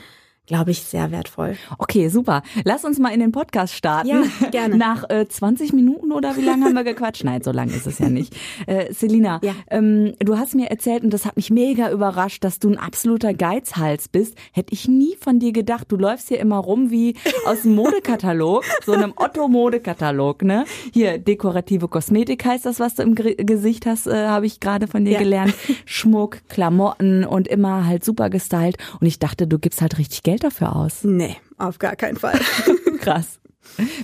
glaube 0.47 0.71
ich, 0.71 0.83
sehr 0.83 1.11
wertvoll. 1.11 1.57
Okay, 1.77 2.09
super. 2.09 2.43
Lass 2.63 2.85
uns 2.85 2.99
mal 2.99 3.09
in 3.09 3.19
den 3.19 3.31
Podcast 3.31 3.73
starten. 3.73 4.09
Ja, 4.09 4.23
gerne. 4.51 4.77
Nach 4.77 5.09
äh, 5.09 5.27
20 5.27 5.73
Minuten 5.73 6.11
oder 6.11 6.37
wie 6.37 6.41
lange 6.41 6.65
haben 6.65 6.73
wir 6.73 6.83
gequatscht? 6.83 7.23
Nein, 7.23 7.41
so 7.41 7.51
lange 7.51 7.73
ist 7.73 7.87
es 7.87 7.99
ja 7.99 8.09
nicht. 8.09 8.35
Äh, 8.67 8.93
Selina, 8.93 9.39
ja. 9.43 9.53
ähm, 9.69 10.13
du 10.19 10.37
hast 10.37 10.55
mir 10.55 10.69
erzählt, 10.69 11.03
und 11.03 11.13
das 11.13 11.25
hat 11.25 11.35
mich 11.35 11.49
mega 11.49 11.91
überrascht, 11.91 12.43
dass 12.43 12.59
du 12.59 12.69
ein 12.69 12.77
absoluter 12.77 13.33
Geizhals 13.33 14.07
bist. 14.07 14.37
Hätte 14.51 14.73
ich 14.73 14.87
nie 14.87 15.15
von 15.19 15.39
dir 15.39 15.51
gedacht. 15.51 15.91
Du 15.91 15.97
läufst 15.97 16.29
hier 16.29 16.39
immer 16.39 16.57
rum 16.57 16.91
wie 16.91 17.15
aus 17.45 17.63
dem 17.63 17.75
Modekatalog, 17.75 18.63
so 18.85 18.93
einem 18.93 19.13
Otto-Modekatalog, 19.15 20.43
ne? 20.43 20.65
Hier, 20.93 21.17
dekorative 21.17 21.87
Kosmetik 21.87 22.45
heißt 22.45 22.65
das, 22.65 22.79
was 22.79 22.95
du 22.95 23.03
im 23.03 23.15
G 23.15 23.35
Gesicht 23.35 23.85
hast, 23.85 24.07
äh, 24.07 24.27
habe 24.27 24.45
ich 24.45 24.59
gerade 24.59 24.87
von 24.87 25.05
dir 25.05 25.13
ja. 25.13 25.19
gelernt. 25.19 25.53
Schmuck, 25.85 26.39
Klamotten 26.49 27.23
und 27.23 27.47
immer 27.47 27.85
halt 27.85 28.03
super 28.03 28.29
gestylt. 28.29 28.77
Und 28.99 29.07
ich 29.07 29.19
dachte, 29.19 29.47
du 29.47 29.59
gibst 29.59 29.81
halt 29.81 29.97
richtig 29.97 30.23
Geld 30.23 30.34
Geld 30.35 30.43
dafür 30.43 30.75
aus? 30.75 31.05
Nee, 31.05 31.37
auf 31.57 31.79
gar 31.79 31.95
keinen 31.95 32.17
Fall. 32.17 32.37
Krass. 32.99 33.39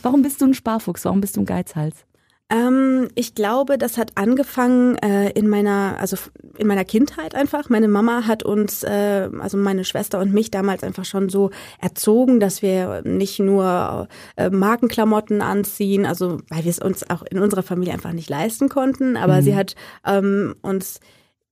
Warum 0.02 0.22
bist 0.22 0.40
du 0.40 0.46
ein 0.46 0.54
Sparfuchs? 0.54 1.04
Warum 1.04 1.20
bist 1.20 1.36
du 1.36 1.42
ein 1.42 1.46
Geizhals? 1.46 2.06
Ähm, 2.50 3.10
ich 3.16 3.36
glaube, 3.36 3.78
das 3.78 3.98
hat 3.98 4.14
angefangen 4.16 4.96
äh, 5.00 5.32
in 5.32 5.50
meiner, 5.50 5.98
also 6.00 6.16
in 6.58 6.68
meiner 6.68 6.86
Kindheit 6.86 7.36
einfach. 7.36 7.68
Meine 7.68 7.90
Mama 7.90 8.28
hat 8.28 8.44
uns, 8.44 8.84
äh, 8.84 9.30
also 9.40 9.58
meine 9.58 9.84
Schwester 9.84 10.20
und 10.20 10.34
mich 10.34 10.52
damals 10.52 10.84
einfach 10.84 11.04
schon 11.04 11.28
so 11.28 11.52
erzogen, 11.82 12.40
dass 12.40 12.62
wir 12.62 13.02
nicht 13.04 13.40
nur 13.40 14.08
äh, 14.38 14.50
Markenklamotten 14.50 15.42
anziehen, 15.42 16.06
also 16.06 16.40
weil 16.48 16.64
wir 16.64 16.72
es 16.72 16.80
uns 16.80 17.10
auch 17.10 17.24
in 17.24 17.40
unserer 17.40 17.64
Familie 17.64 17.94
einfach 17.94 18.14
nicht 18.14 18.30
leisten 18.30 18.70
konnten. 18.70 19.18
Aber 19.18 19.38
mhm. 19.38 19.42
sie 19.42 19.56
hat 19.58 19.76
ähm, 20.06 20.56
uns 20.62 21.02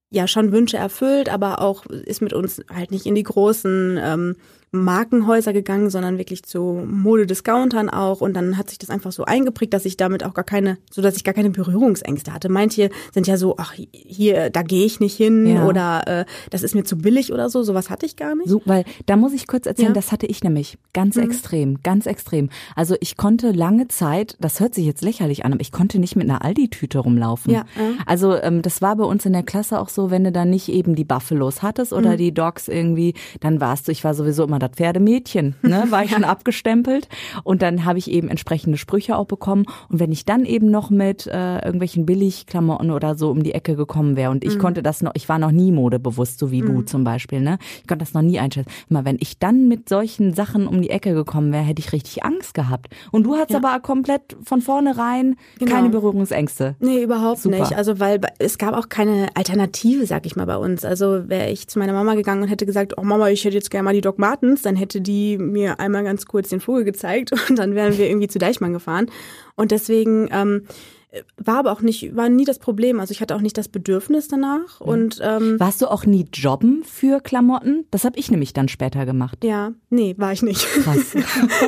ja 0.10 0.26
schon 0.26 0.54
Wünsche 0.54 0.78
erfüllt, 0.78 1.28
aber 1.28 1.62
auch 1.62 1.86
ist 1.86 2.22
mit 2.22 2.32
uns 2.32 2.62
halt 2.74 2.92
nicht 2.92 3.06
in 3.06 3.16
die 3.16 3.24
großen 3.24 4.00
ähm, 4.02 4.36
Markenhäuser 4.72 5.54
gegangen, 5.54 5.90
sondern 5.90 6.18
wirklich 6.18 6.44
zu 6.44 6.84
Modediscountern 6.86 7.90
auch. 7.90 8.22
Und 8.22 8.34
dann 8.36 8.58
hat 8.58 8.70
sich 8.70 8.78
das 8.78 8.90
einfach 8.90 9.12
so 9.12 9.26
eingeprägt, 9.26 9.74
dass 9.74 9.86
ich 9.86 9.98
damit 9.98 10.24
auch 10.24 10.34
gar 10.34 10.44
keine, 10.44 10.78
so 10.92 11.02
dass 11.02 11.16
ich 11.16 11.24
gar 11.24 11.34
keine 11.34 11.50
Berührungsängste 11.50 12.34
hatte. 12.34 12.50
Manche 12.50 12.90
sind 13.14 13.28
ja 13.28 13.38
so, 13.38 13.56
ach, 13.58 13.74
hier, 13.92 14.50
da 14.50 14.62
gehe 14.62 14.86
ich 14.86 15.00
nicht 15.00 15.16
hin 15.16 15.48
ja. 15.48 15.66
oder 15.66 16.08
äh, 16.08 16.26
das 16.50 16.64
ist 16.64 16.76
mir 16.76 16.84
zu 16.84 16.98
billig 16.98 17.34
oder 17.34 17.50
so. 17.50 17.64
Sowas 17.64 17.90
hatte 17.90 18.06
ich 18.06 18.16
gar 18.16 18.36
nicht. 18.36 18.50
So, 18.50 18.62
weil 18.66 18.86
da 19.06 19.16
muss 19.16 19.34
ich 19.34 19.48
kurz 19.48 19.66
erzählen, 19.66 19.90
ja. 19.90 19.94
das 19.94 20.12
hatte 20.12 20.28
ich 20.28 20.44
nämlich 20.44 20.78
ganz 20.94 21.16
mhm. 21.16 21.24
extrem, 21.24 21.82
ganz 21.82 22.06
extrem. 22.06 22.50
Also 22.76 22.96
ich 23.00 23.18
konnte 23.18 23.52
lange 23.52 23.88
Zeit, 23.88 24.38
das 24.40 24.60
hört 24.60 24.76
sich 24.76 24.86
jetzt 24.86 25.02
lächerlich 25.02 25.46
an, 25.46 25.54
aber 25.54 25.62
ich 25.62 25.72
konnte 25.72 26.00
nicht 26.00 26.16
mit 26.16 26.30
einer 26.30 26.44
Aldi-Tüte 26.44 27.00
rumlaufen. 27.00 27.54
Ja. 27.54 27.66
Also 28.06 28.36
ähm, 28.36 28.62
das 28.62 28.82
war 28.82 28.96
bei 28.96 29.04
uns 29.04 29.26
in 29.26 29.34
der 29.34 29.44
Klasse 29.44 29.80
auch 29.80 29.90
so, 29.90 30.12
wenn 30.12 30.24
du 30.24 30.32
dann 30.32 30.50
nicht 30.50 30.70
eben 30.70 30.96
die 30.96 31.06
Buffalos 31.06 31.64
hattest 31.64 31.92
oder 31.94 32.12
mhm. 32.12 32.18
die 32.18 32.34
Dogs 32.34 32.68
irgendwie, 32.68 33.16
dann 33.40 33.60
warst 33.62 33.88
du, 33.88 33.92
ich 33.92 34.04
war 34.04 34.14
sowieso 34.14 34.44
immer 34.44 34.59
das 34.60 34.72
Pferdemädchen, 34.72 35.56
ne, 35.62 35.86
war 35.90 36.04
ich 36.04 36.12
schon 36.12 36.24
abgestempelt 36.24 37.08
und 37.44 37.62
dann 37.62 37.86
habe 37.86 38.00
ich 38.00 38.12
eben 38.12 38.30
entsprechende 38.30 38.78
Sprüche 38.78 39.18
auch 39.18 39.26
bekommen 39.26 39.66
und 39.90 40.00
wenn 40.00 40.12
ich 40.12 40.26
dann 40.26 40.46
eben 40.46 40.72
noch 40.72 40.90
mit 40.90 41.28
äh, 41.28 41.60
irgendwelchen 41.60 42.06
Billigklamotten 42.06 42.92
oder 42.92 43.16
so 43.16 43.30
um 43.30 43.44
die 43.44 43.54
Ecke 43.54 43.76
gekommen 43.76 44.16
wäre 44.16 44.32
und 44.32 44.44
ich 44.44 44.56
mhm. 44.56 44.60
konnte 44.60 44.84
das 44.84 45.02
noch, 45.02 45.12
ich 45.16 45.30
war 45.30 45.40
noch 45.40 45.52
nie 45.52 45.72
modebewusst, 45.72 46.40
so 46.40 46.52
wie 46.52 46.62
mhm. 46.62 46.68
du 46.68 46.82
zum 46.84 47.04
Beispiel, 47.04 47.42
ne, 47.42 47.58
ich 47.82 47.88
konnte 47.88 48.04
das 48.06 48.14
noch 48.14 48.22
nie 48.22 48.40
einschätzen. 48.40 48.70
Mal, 48.90 49.06
wenn 49.06 49.18
ich 49.20 49.40
dann 49.40 49.68
mit 49.68 49.90
solchen 49.90 50.34
Sachen 50.34 50.68
um 50.68 50.82
die 50.82 50.90
Ecke 50.90 51.14
gekommen 51.14 51.52
wäre, 51.52 51.64
hätte 51.64 51.82
ich 51.82 51.92
richtig 51.94 52.24
Angst 52.24 52.54
gehabt. 52.54 52.88
Und 53.12 53.24
du 53.24 53.36
hattest 53.36 53.52
ja. 53.52 53.58
aber 53.60 53.80
komplett 53.80 54.38
von 54.44 54.62
vornherein 54.62 55.36
genau. 55.58 55.72
keine 55.72 55.90
Berührungsängste. 55.90 56.76
Nee, 56.80 57.04
überhaupt 57.04 57.40
Super. 57.40 57.60
nicht. 57.60 57.76
Also 57.76 58.00
weil 58.00 58.20
es 58.40 58.58
gab 58.58 58.76
auch 58.76 58.90
keine 58.90 59.28
Alternative, 59.36 60.06
sag 60.06 60.26
ich 60.26 60.36
mal, 60.36 60.46
bei 60.46 60.58
uns. 60.58 60.86
Also 60.86 61.30
wäre 61.30 61.50
ich 61.50 61.68
zu 61.68 61.80
meiner 61.80 61.94
Mama 61.94 62.16
gegangen 62.16 62.44
und 62.44 62.50
hätte 62.50 62.66
gesagt, 62.66 62.98
oh 62.98 63.04
Mama, 63.04 63.30
ich 63.30 63.44
hätte 63.46 63.56
jetzt 63.56 63.72
gerne 63.72 63.84
mal 63.84 63.94
die 63.94 64.02
Doc 64.02 64.20
Martens, 64.50 64.62
dann 64.64 64.76
hätte 64.76 65.02
die 65.02 65.38
mir 65.38 65.80
einmal 65.80 66.04
ganz 66.04 66.26
kurz 66.26 66.50
den 66.50 66.60
Vogel 66.60 66.84
gezeigt 66.84 67.32
und 67.50 67.58
dann 67.60 67.76
wären 67.76 67.98
wir 67.98 68.08
irgendwie 68.10 68.28
zu 68.28 68.40
Deichmann 68.40 68.74
gefahren. 68.74 69.08
Und 69.56 69.72
deswegen 69.72 70.30
ähm, 70.32 70.64
war 71.38 71.58
aber 71.58 71.72
auch 71.72 71.82
nicht, 71.82 72.16
war 72.16 72.30
nie 72.30 72.46
das 72.46 72.60
Problem. 72.60 73.00
Also 73.00 73.12
ich 73.12 73.22
hatte 73.22 73.36
auch 73.36 73.42
nicht 73.42 73.58
das 73.58 73.68
Bedürfnis 73.68 74.28
danach. 74.28 74.80
Und 74.80 75.20
ähm, 75.24 75.60
warst 75.60 75.82
du 75.82 75.88
auch 75.88 76.06
nie 76.06 76.28
jobben 76.32 76.84
für 76.84 77.20
Klamotten? 77.20 77.86
Das 77.90 78.04
habe 78.04 78.20
ich 78.20 78.30
nämlich 78.30 78.54
dann 78.54 78.68
später 78.68 79.08
gemacht. 79.08 79.44
Ja, 79.44 79.72
nee, 79.90 80.14
war 80.20 80.34
ich 80.34 80.44
nicht. 80.44 80.68
Krass. 80.84 81.16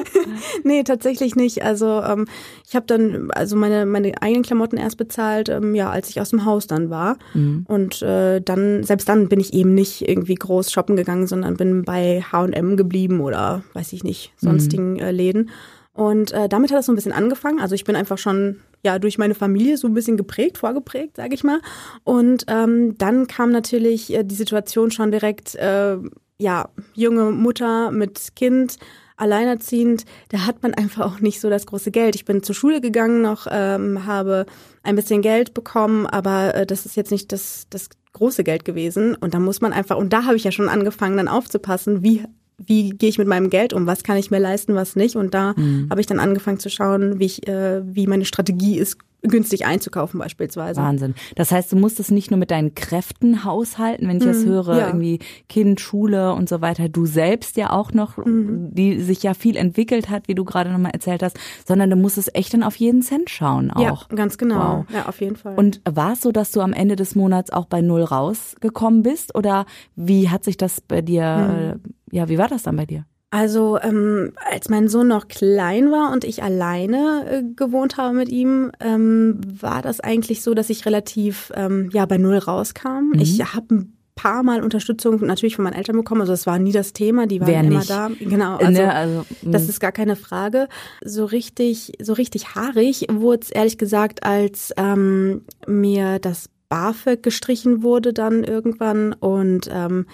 nee, 0.64 0.84
tatsächlich 0.84 1.36
nicht. 1.36 1.64
Also 1.64 2.04
ähm, 2.04 2.28
ich 2.68 2.76
habe 2.76 2.86
dann 2.86 3.32
also 3.32 3.56
meine 3.56 3.88
meine 3.88 4.22
eigenen 4.22 4.44
Klamotten 4.44 4.78
erst 4.78 4.98
bezahlt, 4.98 5.50
ähm, 5.50 5.74
ja, 5.74 5.90
als 5.90 6.10
ich 6.10 6.22
aus 6.22 6.30
dem 6.30 6.46
Haus 6.46 6.68
dann 6.68 6.92
war. 6.92 7.18
Mhm. 7.34 7.66
Und 7.68 8.04
äh, 8.04 8.42
dann 8.42 8.84
selbst 8.84 9.10
dann 9.10 9.28
bin 9.28 9.40
ich 9.40 9.56
eben 9.56 9.74
nicht 9.74 10.08
irgendwie 10.08 10.36
groß 10.36 10.72
shoppen 10.72 10.96
gegangen, 10.96 11.26
sondern 11.26 11.58
bin 11.58 11.84
bei 11.84 12.22
H&M 12.32 12.78
geblieben 12.78 13.22
oder 13.22 13.64
weiß 13.74 13.92
ich 13.94 14.04
nicht 14.04 14.34
sonstigen 14.38 14.94
mhm. 14.94 15.00
äh, 15.00 15.12
Läden. 15.12 15.50
Und 15.94 16.32
äh, 16.32 16.48
damit 16.48 16.72
hat 16.72 16.78
das 16.78 16.86
so 16.86 16.92
ein 16.92 16.96
bisschen 16.96 17.12
angefangen. 17.12 17.60
Also 17.60 17.74
ich 17.74 17.84
bin 17.84 17.96
einfach 17.96 18.18
schon 18.20 18.58
ja 18.84 19.00
durch 19.00 19.18
meine 19.18 19.36
Familie 19.36 19.78
so 19.78 19.88
ein 19.88 19.94
bisschen 19.94 20.18
geprägt, 20.18 20.58
vorgeprägt, 20.58 21.18
sage 21.18 21.36
ich 21.36 21.44
mal. 21.44 21.62
Und 22.04 22.46
ähm, 22.48 22.98
dann 22.98 23.28
kam 23.28 23.52
natürlich 23.52 24.14
äh, 24.14 24.24
die 24.24 24.36
Situation 24.36 24.92
schon 24.92 25.12
direkt, 25.12 25.56
äh, 25.56 25.98
ja, 26.38 26.70
junge 26.96 27.32
Mutter 27.32 27.92
mit 27.92 28.36
Kind, 28.36 28.78
alleinerziehend, 29.22 30.06
da 30.30 30.46
hat 30.48 30.64
man 30.64 30.74
einfach 30.74 31.06
auch 31.06 31.20
nicht 31.20 31.40
so 31.40 31.50
das 31.50 31.68
große 31.68 31.92
Geld. 31.92 32.16
Ich 32.16 32.26
bin 32.26 32.42
zur 32.42 32.56
Schule 32.56 32.82
gegangen 32.82 33.22
noch, 33.22 33.48
ähm, 33.50 34.06
habe 34.08 34.48
ein 34.82 34.96
bisschen 34.96 35.22
Geld 35.22 35.54
bekommen, 35.54 36.08
aber 36.08 36.56
äh, 36.56 36.66
das 36.66 36.88
ist 36.88 36.96
jetzt 36.96 37.12
nicht 37.12 37.32
das, 37.32 37.68
das 37.70 37.90
große 38.14 38.44
Geld 38.44 38.66
gewesen. 38.66 39.16
Und 39.16 39.36
da 39.36 39.40
muss 39.40 39.62
man 39.62 39.74
einfach, 39.74 39.98
und 39.98 40.12
da 40.12 40.26
habe 40.26 40.36
ich 40.36 40.44
ja 40.44 40.52
schon 40.52 40.70
angefangen, 40.70 41.18
dann 41.18 41.28
aufzupassen, 41.28 42.04
wie 42.04 42.26
wie 42.66 42.90
gehe 42.90 43.10
ich 43.10 43.18
mit 43.18 43.28
meinem 43.28 43.50
Geld 43.50 43.74
um, 43.74 43.88
was 43.88 44.04
kann 44.04 44.18
ich 44.18 44.32
mir 44.32 44.40
leisten, 44.40 44.76
was 44.76 44.96
nicht. 44.96 45.16
Und 45.16 45.34
da 45.34 45.54
mhm. 45.56 45.88
habe 45.90 46.02
ich 46.02 46.08
dann 46.08 46.20
angefangen 46.20 46.60
zu 46.60 46.70
schauen, 46.70 47.20
wie 47.20 47.26
ich, 47.26 47.48
äh, 47.48 47.82
wie 47.84 48.08
meine 48.08 48.26
Strategie 48.26 48.78
ist, 48.78 48.98
günstig 49.24 49.66
einzukaufen 49.66 50.20
beispielsweise. 50.20 50.82
Wahnsinn. 50.82 51.16
Das 51.36 51.52
heißt, 51.52 51.72
du 51.72 51.76
musst 51.76 52.00
es 52.00 52.12
nicht 52.12 52.32
nur 52.32 52.40
mit 52.40 52.52
deinen 52.52 52.76
Kräften 52.76 53.44
haushalten, 53.44 54.08
wenn 54.08 54.18
ich 54.18 54.24
das 54.24 54.46
mhm, 54.46 54.50
höre, 54.50 54.78
ja. 54.78 54.88
irgendwie 54.88 55.20
Kind, 55.48 55.80
Schule 55.80 56.34
und 56.34 56.50
so 56.50 56.62
weiter, 56.62 56.90
du 56.90 57.06
selbst 57.06 57.58
ja 57.58 57.72
auch 57.72 57.94
noch, 57.94 58.18
mhm. 58.18 58.74
die 58.74 59.00
sich 59.02 59.22
ja 59.24 59.34
viel 59.34 59.58
entwickelt 59.58 60.10
hat, 60.10 60.28
wie 60.28 60.36
du 60.36 60.44
gerade 60.44 60.72
nochmal 60.72 60.92
erzählt 60.92 61.24
hast, 61.24 61.38
sondern 61.66 61.90
du 61.90 61.96
musst 61.96 62.18
es 62.18 62.34
echt 62.34 62.54
dann 62.54 62.64
auf 62.64 62.76
jeden 62.76 63.02
Cent 63.02 63.30
schauen 63.30 63.72
auch. 63.72 64.10
Ja, 64.10 64.16
ganz 64.16 64.38
genau. 64.38 64.80
Wow. 64.80 64.86
Ja, 64.94 65.06
auf 65.08 65.22
jeden 65.22 65.36
Fall. 65.36 65.56
Und 65.56 65.82
war 65.90 66.14
es 66.14 66.22
so, 66.22 66.32
dass 66.32 66.52
du 66.52 66.62
am 66.62 66.74
Ende 66.74 66.96
des 66.96 67.16
Monats 67.16 67.52
auch 67.52 67.66
bei 67.66 67.82
Null 67.82 68.04
rausgekommen 68.04 69.04
bist 69.04 69.36
oder 69.36 69.66
wie 69.96 70.30
hat 70.30 70.44
sich 70.44 70.58
das 70.58 70.82
bei 70.82 71.02
dir, 71.02 71.80
mhm. 71.80 71.94
Ja, 72.12 72.30
wie 72.30 72.38
war 72.38 72.48
das 72.48 72.64
dann 72.64 72.76
bei 72.76 72.86
dir? 72.86 73.06
Also 73.34 73.80
ähm, 73.82 74.34
als 74.52 74.68
mein 74.68 74.90
Sohn 74.90 75.08
noch 75.08 75.30
klein 75.30 75.90
war 75.90 76.12
und 76.12 76.26
ich 76.26 76.44
alleine 76.44 77.26
äh, 77.30 77.44
gewohnt 77.56 77.96
habe 77.96 78.14
mit 78.14 78.28
ihm, 78.28 78.72
ähm, 78.82 79.40
war 79.46 79.82
das 79.82 80.02
eigentlich 80.02 80.44
so, 80.44 80.54
dass 80.54 80.70
ich 80.70 80.86
relativ 80.86 81.50
ähm, 81.56 81.90
ja 81.94 82.06
bei 82.06 82.18
null 82.18 82.38
rauskam. 82.38 83.12
Mhm. 83.14 83.20
Ich 83.20 83.42
habe 83.56 83.74
ein 83.74 83.98
paar 84.16 84.44
Mal 84.44 84.62
Unterstützung 84.62 85.26
natürlich 85.26 85.56
von 85.56 85.64
meinen 85.64 85.76
Eltern 85.76 85.96
bekommen. 85.96 86.20
Also 86.22 86.34
das 86.34 86.46
war 86.46 86.60
nie 86.60 86.74
das 86.74 86.92
Thema, 86.92 87.26
die 87.26 87.40
waren 87.40 87.48
Wer 87.48 87.64
immer 87.64 87.86
da. 87.86 88.12
Genau, 88.20 88.58
also, 88.58 88.82
ne, 88.82 88.94
also 88.94 89.26
das 89.42 89.70
ist 89.70 89.80
gar 89.80 89.94
keine 89.94 90.18
Frage. 90.18 90.68
So 91.04 91.24
richtig, 91.24 91.94
so 92.02 92.12
richtig 92.12 92.54
haarig 92.56 93.08
wurde 93.10 93.44
es 93.44 93.50
ehrlich 93.50 93.78
gesagt, 93.78 94.24
als 94.24 94.74
ähm, 94.76 95.44
mir 95.68 96.20
das 96.20 96.50
BAföG 96.68 97.24
gestrichen 97.24 97.82
wurde 97.82 98.14
dann 98.14 98.44
irgendwann 98.44 99.14
und 99.14 99.70
ähm, 99.72 100.06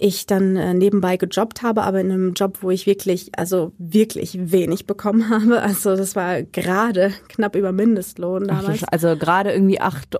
ich 0.00 0.26
dann 0.26 0.56
äh, 0.56 0.74
nebenbei 0.74 1.16
gejobbt 1.16 1.62
habe, 1.62 1.82
aber 1.82 2.00
in 2.00 2.12
einem 2.12 2.32
Job, 2.34 2.58
wo 2.60 2.70
ich 2.70 2.86
wirklich, 2.86 3.32
also 3.36 3.72
wirklich 3.78 4.52
wenig 4.52 4.86
bekommen 4.86 5.28
habe. 5.30 5.60
Also 5.60 5.96
das 5.96 6.14
war 6.14 6.42
gerade 6.42 7.12
knapp 7.28 7.56
über 7.56 7.72
Mindestlohn 7.72 8.46
damals. 8.46 8.84
Ach, 8.84 8.88
also 8.92 9.16
gerade 9.16 9.52
irgendwie 9.52 9.80
8,50 9.80 10.18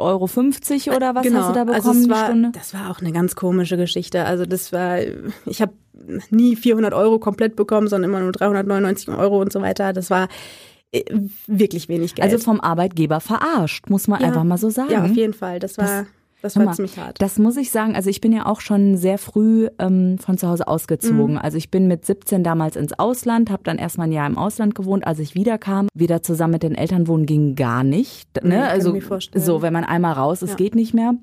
Euro 0.89 0.97
oder 0.97 1.15
was 1.15 1.23
genau. 1.23 1.41
hast 1.41 1.51
du 1.51 1.55
da 1.55 1.65
bekommen 1.65 1.87
also 1.87 2.01
es 2.01 2.09
war, 2.09 2.27
Stunde? 2.27 2.51
Das 2.55 2.75
war 2.75 2.91
auch 2.91 3.01
eine 3.01 3.13
ganz 3.13 3.37
komische 3.37 3.77
Geschichte. 3.77 4.25
Also 4.25 4.47
das 4.47 4.73
war, 4.73 4.99
ich 5.47 5.63
habe 5.63 5.73
nie 6.31 6.57
400 6.57 6.93
Euro 6.93 7.21
komplett 7.21 7.55
bekommen, 7.55 7.87
sondern 7.87 8.11
immer 8.11 8.21
nur 8.21 8.33
399 8.33 9.09
Euro 9.11 9.41
und 9.41 9.53
so 9.53 9.63
weiter. 9.63 9.93
Das 9.93 10.11
war 10.11 10.27
äh, 10.91 11.05
wirklich 11.47 11.89
wenig 11.89 12.17
Geld. 12.17 12.33
Also 12.33 12.45
vom 12.45 12.61
Arbeitgeber 12.61 13.21
verarscht, 13.21 13.89
muss 13.91 14.09
man 14.09 14.21
ja, 14.23 14.27
einfach 14.27 14.43
mal 14.43 14.59
so 14.59 14.71
sagen. 14.71 14.91
Ja, 14.91 15.05
auf 15.05 15.15
jeden 15.15 15.35
Fall. 15.35 15.61
Das 15.61 15.79
war 15.79 15.87
das 15.87 16.07
das 16.43 16.57
war 16.57 16.65
mal, 16.65 16.75
ziemlich 16.75 16.99
hart. 16.99 17.21
Das 17.21 17.39
muss 17.39 17.57
ich 17.57 17.71
sagen. 17.71 17.97
Also 17.97 18.11
ich 18.11 18.21
bin 18.21 18.33
ja 18.33 18.47
auch 18.47 18.61
schon 18.61 18.97
sehr 18.97 19.19
früh 19.19 19.69
ähm, 19.79 20.19
von 20.19 20.39
zu 20.39 20.49
Hause 20.49 20.69
ausgezogen. 20.69 21.33
Mhm. 21.33 21.39
Also 21.39 21.57
ich 21.59 21.71
bin 21.71 21.89
mit 21.89 22.05
17 22.05 22.45
damals 22.45 22.77
ins 22.77 22.99
Ausland, 22.99 23.51
habe 23.51 23.63
dann 23.65 23.79
erstmal 23.79 24.09
ein 24.09 24.13
Jahr 24.13 24.27
im 24.27 24.39
Ausland 24.39 24.75
gewohnt. 24.75 25.07
Als 25.07 25.19
ich 25.19 25.35
wiederkam, 25.35 25.89
wieder 25.95 26.23
zusammen 26.23 26.53
mit 26.53 26.63
den 26.63 26.75
Eltern 26.75 27.09
wohnen 27.09 27.27
ging 27.27 27.55
gar 27.55 27.83
nicht. 27.83 28.43
Ne? 28.43 28.51
Nee, 28.51 28.57
also 28.57 28.97
so, 29.35 29.63
wenn 29.63 29.73
man 29.73 29.85
einmal 29.85 30.13
raus 30.13 30.41
ja. 30.41 30.55
geht 30.55 30.75
nicht 30.75 30.95
mehr 30.95 31.15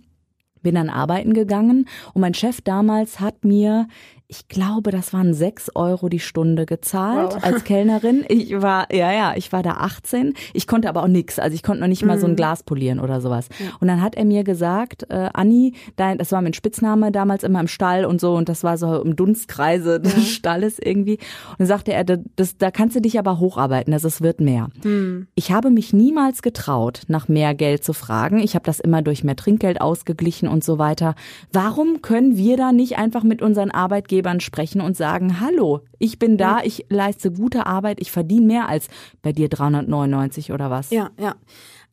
bin 0.66 0.76
dann 0.76 0.90
arbeiten 0.90 1.34
gegangen 1.34 1.88
und 2.14 2.22
mein 2.22 2.34
Chef 2.34 2.60
damals 2.60 3.20
hat 3.20 3.46
mir 3.46 3.88
ich 4.28 4.48
glaube, 4.48 4.90
das 4.90 5.14
waren 5.14 5.34
sechs 5.34 5.70
Euro 5.76 6.10
die 6.10 6.20
Stunde 6.20 6.66
gezahlt 6.66 7.36
wow. 7.36 7.44
als 7.44 7.64
Kellnerin. 7.64 8.26
Ich 8.36 8.62
war, 8.62 8.94
ja, 8.94 9.14
ja, 9.14 9.34
ich 9.36 9.52
war 9.52 9.64
da 9.64 9.72
18. 9.76 10.34
Ich 10.54 10.68
konnte 10.68 10.90
aber 10.90 11.04
auch 11.04 11.08
nix. 11.08 11.40
Also 11.40 11.56
ich 11.56 11.64
konnte 11.64 11.82
noch 11.82 11.88
nicht 11.88 12.04
mal 12.04 12.20
so 12.20 12.26
ein 12.26 12.32
mhm. 12.32 12.36
Glas 12.36 12.64
polieren 12.64 13.00
oder 13.00 13.22
sowas. 13.22 13.48
Und 13.80 13.88
dann 13.88 14.02
hat 14.02 14.16
er 14.16 14.26
mir 14.26 14.44
gesagt, 14.44 15.06
äh, 15.10 15.30
Anni, 15.34 15.74
dein, 15.96 16.18
das 16.18 16.32
war 16.32 16.42
mein 16.42 16.54
Spitzname 16.54 17.12
damals 17.12 17.44
immer 17.44 17.60
im 17.60 17.68
Stall 17.68 18.04
und 18.04 18.20
so 18.20 18.36
und 18.36 18.50
das 18.50 18.64
war 18.64 18.78
so 18.78 19.02
im 19.02 19.16
Dunstkreise 19.16 20.00
des 20.00 20.16
ja. 20.16 20.22
Stalles 20.22 20.80
irgendwie. 20.80 21.14
Und 21.52 21.60
dann 21.60 21.68
sagte 21.68 21.94
er, 21.94 22.04
das, 22.04 22.58
da 22.58 22.72
kannst 22.72 22.96
du 22.96 23.02
dich 23.02 23.20
aber 23.20 23.40
hocharbeiten, 23.40 23.94
also 23.94 24.08
es 24.08 24.22
wird 24.22 24.42
mehr. 24.42 24.70
Mhm. 24.84 25.28
Ich 25.36 25.52
habe 25.52 25.70
mich 25.70 25.94
niemals 25.94 26.42
getraut, 26.42 27.04
nach 27.08 27.28
mehr 27.28 27.54
Geld 27.54 27.84
zu 27.84 27.94
fragen. 27.94 28.40
Ich 28.40 28.56
habe 28.56 28.66
das 28.66 28.80
immer 28.80 29.02
durch 29.02 29.24
mehr 29.24 29.36
Trinkgeld 29.36 29.80
ausgeglichen 29.80 30.50
und 30.50 30.64
so 30.64 30.78
weiter. 30.78 31.16
Warum 31.54 32.02
können 32.02 32.38
wir 32.38 32.58
da 32.58 32.72
nicht 32.72 32.98
einfach 32.98 33.24
mit 33.24 33.42
unseren 33.42 33.72
Arbeitgebern 33.72 34.15
Arbeitgebern 34.16 34.40
sprechen 34.40 34.82
und 34.82 34.96
sagen, 34.96 35.40
hallo, 35.40 35.82
ich 36.00 36.20
bin 36.20 36.38
da, 36.38 36.62
ich 36.64 36.86
leiste 36.90 37.32
gute 37.32 37.66
Arbeit, 37.66 38.00
ich 38.00 38.12
verdiene 38.12 38.46
mehr 38.46 38.70
als 38.70 38.88
bei 39.22 39.32
dir 39.32 39.50
399 39.50 40.52
oder 40.52 40.70
was? 40.70 40.90
Ja, 40.92 41.10
ja. 41.20 41.36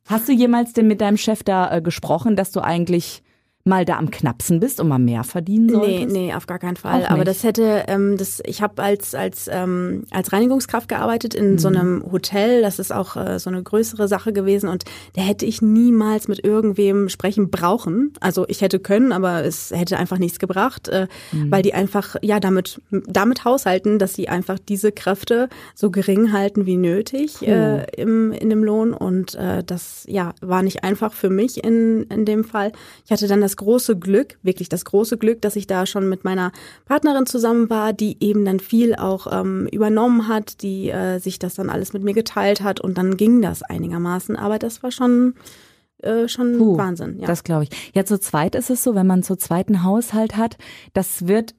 Hast 0.05 0.27
du 0.27 0.33
jemals 0.33 0.73
denn 0.73 0.87
mit 0.87 1.01
deinem 1.01 1.17
Chef 1.17 1.43
da 1.43 1.71
äh, 1.71 1.81
gesprochen, 1.81 2.35
dass 2.35 2.51
du 2.51 2.61
eigentlich 2.61 3.23
mal 3.65 3.85
da 3.85 3.97
am 3.97 4.11
Knapsen 4.11 4.59
bist 4.59 4.81
und 4.81 4.89
mal 4.89 4.99
mehr 4.99 5.23
verdienen 5.23 5.69
solltest? 5.69 6.11
Nee, 6.11 6.27
nee, 6.27 6.33
auf 6.33 6.47
gar 6.47 6.59
keinen 6.59 6.75
Fall. 6.75 7.05
Aber 7.05 7.23
das 7.23 7.43
hätte, 7.43 7.85
ähm, 7.87 8.17
das, 8.17 8.41
ich 8.45 8.61
habe 8.61 8.83
als 8.83 9.15
als 9.15 9.49
ähm, 9.49 10.03
als 10.11 10.33
Reinigungskraft 10.33 10.89
gearbeitet 10.89 11.33
in 11.33 11.53
mhm. 11.53 11.59
so 11.59 11.69
einem 11.69 12.03
Hotel. 12.11 12.61
Das 12.61 12.77
ist 12.77 12.91
auch 12.91 13.15
äh, 13.15 13.39
so 13.39 13.49
eine 13.49 13.63
größere 13.63 14.09
Sache 14.09 14.33
gewesen 14.33 14.67
und 14.67 14.83
da 15.15 15.21
hätte 15.21 15.45
ich 15.45 15.61
niemals 15.61 16.27
mit 16.27 16.43
irgendwem 16.43 17.07
sprechen 17.07 17.51
brauchen. 17.51 18.11
Also 18.19 18.45
ich 18.49 18.61
hätte 18.61 18.79
können, 18.79 19.13
aber 19.13 19.45
es 19.45 19.71
hätte 19.71 19.97
einfach 19.97 20.17
nichts 20.17 20.39
gebracht, 20.39 20.89
äh, 20.89 21.07
mhm. 21.31 21.49
weil 21.49 21.61
die 21.61 21.73
einfach 21.73 22.17
ja 22.21 22.41
damit 22.41 22.81
damit 22.91 23.45
haushalten, 23.45 23.97
dass 23.97 24.13
sie 24.13 24.27
einfach 24.27 24.59
diese 24.59 24.91
Kräfte 24.91 25.47
so 25.73 25.89
gering 25.89 26.33
halten 26.33 26.65
wie 26.65 26.75
nötig 26.75 27.41
äh, 27.47 27.85
im 27.95 28.33
in 28.33 28.49
dem 28.49 28.63
Lohn 28.63 28.91
und 28.91 29.35
äh, 29.35 29.63
das 29.63 30.03
ja 30.09 30.33
war 30.41 30.63
nicht 30.63 30.83
einfach 30.83 31.13
für 31.13 31.29
mich 31.29 31.63
in 31.63 32.03
in 32.09 32.25
dem 32.25 32.43
Fall. 32.43 32.73
Ich 33.05 33.11
hatte 33.11 33.29
dann 33.29 33.39
das 33.39 33.52
das 33.53 33.57
große 33.57 33.97
Glück, 33.97 34.39
wirklich 34.41 34.67
das 34.67 34.83
große 34.83 35.17
Glück, 35.17 35.41
dass 35.41 35.55
ich 35.55 35.67
da 35.67 35.85
schon 35.85 36.09
mit 36.09 36.23
meiner 36.23 36.51
Partnerin 36.85 37.27
zusammen 37.27 37.69
war, 37.69 37.93
die 37.93 38.17
eben 38.19 38.45
dann 38.45 38.59
viel 38.59 38.95
auch 38.95 39.27
ähm, 39.31 39.67
übernommen 39.71 40.27
hat, 40.27 40.63
die 40.63 40.89
äh, 40.89 41.19
sich 41.19 41.37
das 41.37 41.53
dann 41.53 41.69
alles 41.69 41.93
mit 41.93 42.03
mir 42.03 42.13
geteilt 42.13 42.61
hat 42.61 42.81
und 42.81 42.97
dann 42.97 43.15
ging 43.15 43.41
das 43.41 43.61
einigermaßen. 43.61 44.35
Aber 44.35 44.57
das 44.57 44.81
war 44.81 44.91
schon 44.91 45.35
äh, 46.01 46.27
schon 46.27 46.57
Puh, 46.57 46.77
Wahnsinn. 46.77 47.19
Ja. 47.19 47.27
Das 47.27 47.43
glaube 47.43 47.65
ich. 47.65 47.69
Ja, 47.93 48.05
zu 48.05 48.19
zweit 48.19 48.55
ist 48.55 48.71
es 48.71 48.83
so, 48.83 48.95
wenn 48.95 49.07
man 49.07 49.21
zu 49.21 49.35
zweiten 49.35 49.83
Haushalt 49.83 50.35
hat, 50.35 50.57
das 50.93 51.27
wird 51.27 51.53